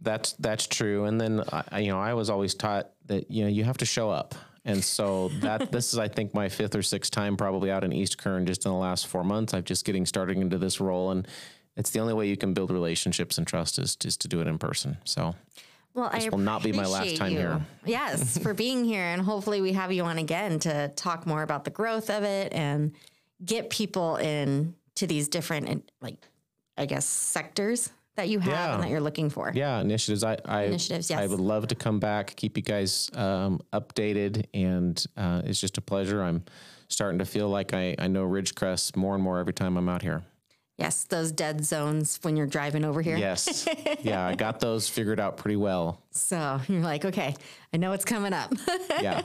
that's 0.00 0.32
that's 0.34 0.66
true. 0.66 1.04
And 1.04 1.20
then 1.20 1.42
I, 1.70 1.80
you 1.80 1.92
know, 1.92 2.00
I 2.00 2.14
was 2.14 2.30
always 2.30 2.54
taught 2.54 2.90
that 3.06 3.30
you 3.30 3.44
know 3.44 3.50
you 3.50 3.64
have 3.64 3.78
to 3.78 3.86
show 3.86 4.10
up. 4.10 4.34
And 4.64 4.82
so 4.82 5.28
that 5.40 5.70
this 5.72 5.92
is, 5.92 5.98
I 5.98 6.08
think, 6.08 6.32
my 6.32 6.48
fifth 6.48 6.74
or 6.74 6.82
sixth 6.82 7.10
time 7.12 7.36
probably 7.36 7.70
out 7.70 7.84
in 7.84 7.92
East 7.92 8.16
Kern 8.16 8.46
just 8.46 8.64
in 8.64 8.72
the 8.72 8.78
last 8.78 9.06
four 9.06 9.22
months. 9.22 9.52
I'm 9.52 9.64
just 9.64 9.84
getting 9.84 10.06
started 10.06 10.38
into 10.38 10.56
this 10.56 10.80
role, 10.80 11.10
and 11.10 11.28
it's 11.76 11.90
the 11.90 12.00
only 12.00 12.14
way 12.14 12.28
you 12.28 12.36
can 12.36 12.54
build 12.54 12.70
relationships 12.70 13.38
and 13.38 13.46
trust 13.46 13.78
is 13.78 13.96
just 13.96 14.20
to 14.22 14.28
do 14.28 14.40
it 14.40 14.46
in 14.46 14.58
person. 14.58 14.96
So 15.04 15.34
well, 15.94 16.10
this 16.12 16.26
I 16.26 16.28
will 16.28 16.38
not 16.38 16.62
be 16.62 16.72
my 16.72 16.86
last 16.86 17.16
time 17.16 17.32
you. 17.32 17.38
here. 17.38 17.66
Yes, 17.86 18.36
for 18.38 18.52
being 18.52 18.84
here, 18.84 19.04
and 19.04 19.22
hopefully 19.22 19.60
we 19.60 19.72
have 19.72 19.92
you 19.92 20.04
on 20.04 20.18
again 20.18 20.58
to 20.60 20.88
talk 20.96 21.26
more 21.26 21.42
about 21.42 21.64
the 21.64 21.70
growth 21.70 22.10
of 22.10 22.24
it 22.24 22.52
and 22.52 22.92
get 23.44 23.70
people 23.70 24.16
in 24.16 24.74
to 24.96 25.06
these 25.06 25.28
different, 25.28 25.90
like, 26.00 26.16
I 26.76 26.86
guess, 26.86 27.06
sectors 27.06 27.90
that 28.16 28.28
you 28.28 28.38
have 28.40 28.52
yeah. 28.52 28.74
and 28.74 28.82
that 28.82 28.90
you're 28.90 29.00
looking 29.00 29.30
for. 29.30 29.52
Yeah, 29.54 29.80
initiatives. 29.80 30.24
I, 30.24 30.38
I 30.44 30.64
initiatives. 30.64 31.10
Yes, 31.10 31.20
I 31.20 31.26
would 31.26 31.40
love 31.40 31.68
to 31.68 31.74
come 31.74 32.00
back, 32.00 32.34
keep 32.34 32.56
you 32.56 32.62
guys 32.62 33.10
um, 33.14 33.60
updated, 33.72 34.46
and 34.52 35.04
uh, 35.16 35.42
it's 35.44 35.60
just 35.60 35.78
a 35.78 35.80
pleasure. 35.80 36.22
I'm 36.22 36.44
starting 36.88 37.18
to 37.20 37.24
feel 37.24 37.48
like 37.48 37.72
I, 37.72 37.94
I 37.98 38.08
know 38.08 38.24
Ridgecrest 38.24 38.96
more 38.96 39.14
and 39.14 39.22
more 39.22 39.38
every 39.38 39.52
time 39.52 39.76
I'm 39.76 39.88
out 39.88 40.02
here. 40.02 40.22
Yes, 40.76 41.04
those 41.04 41.30
dead 41.30 41.64
zones 41.64 42.18
when 42.22 42.36
you're 42.36 42.48
driving 42.48 42.84
over 42.84 43.00
here. 43.00 43.16
Yes. 43.16 43.68
yeah, 44.02 44.26
I 44.26 44.34
got 44.34 44.58
those 44.58 44.88
figured 44.88 45.20
out 45.20 45.36
pretty 45.36 45.56
well. 45.56 46.02
So 46.10 46.60
you're 46.68 46.80
like, 46.80 47.04
okay, 47.04 47.36
I 47.72 47.76
know 47.76 47.92
it's 47.92 48.04
coming 48.04 48.32
up. 48.32 48.52
yeah. 49.00 49.22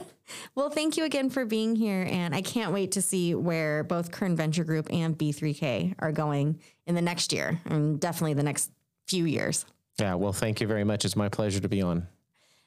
Well, 0.54 0.70
thank 0.70 0.96
you 0.96 1.04
again 1.04 1.28
for 1.28 1.44
being 1.44 1.74
here. 1.74 2.06
And 2.08 2.34
I 2.34 2.42
can't 2.42 2.72
wait 2.72 2.92
to 2.92 3.02
see 3.02 3.34
where 3.34 3.82
both 3.82 4.12
Kern 4.12 4.36
Venture 4.36 4.62
Group 4.62 4.92
and 4.92 5.18
B3K 5.18 5.96
are 5.98 6.12
going 6.12 6.60
in 6.86 6.94
the 6.94 7.02
next 7.02 7.32
year 7.32 7.60
and 7.64 7.98
definitely 7.98 8.34
the 8.34 8.44
next 8.44 8.70
few 9.08 9.24
years. 9.24 9.66
Yeah, 9.98 10.14
well, 10.14 10.32
thank 10.32 10.60
you 10.60 10.68
very 10.68 10.84
much. 10.84 11.04
It's 11.04 11.16
my 11.16 11.28
pleasure 11.28 11.60
to 11.60 11.68
be 11.68 11.82
on. 11.82 12.06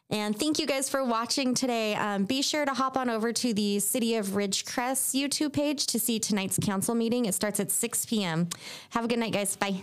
And 0.10 0.38
thank 0.38 0.60
you 0.60 0.68
guys 0.68 0.90
for 0.90 1.04
watching 1.04 1.56
today. 1.56 1.96
Um, 1.96 2.26
be 2.26 2.42
sure 2.42 2.66
to 2.66 2.74
hop 2.74 2.98
on 2.98 3.10
over 3.10 3.34
to 3.34 3.54
the 3.54 3.80
City 3.80 4.16
of 4.16 4.28
Ridgecrest 4.28 5.20
YouTube 5.20 5.54
page 5.54 5.88
to 5.88 6.00
see 6.00 6.20
tonight's 6.20 6.60
council 6.60 6.94
meeting. 6.94 7.26
It 7.26 7.34
starts 7.34 7.60
at 7.60 7.72
6 7.72 8.06
p.m. 8.06 8.50
Have 8.92 9.06
a 9.06 9.08
good 9.08 9.20
night, 9.20 9.34
guys. 9.34 9.56
Bye. 9.56 9.82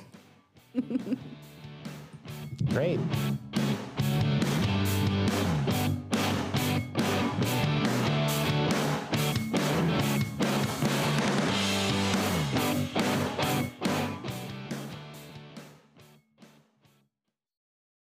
Great. 2.69 3.01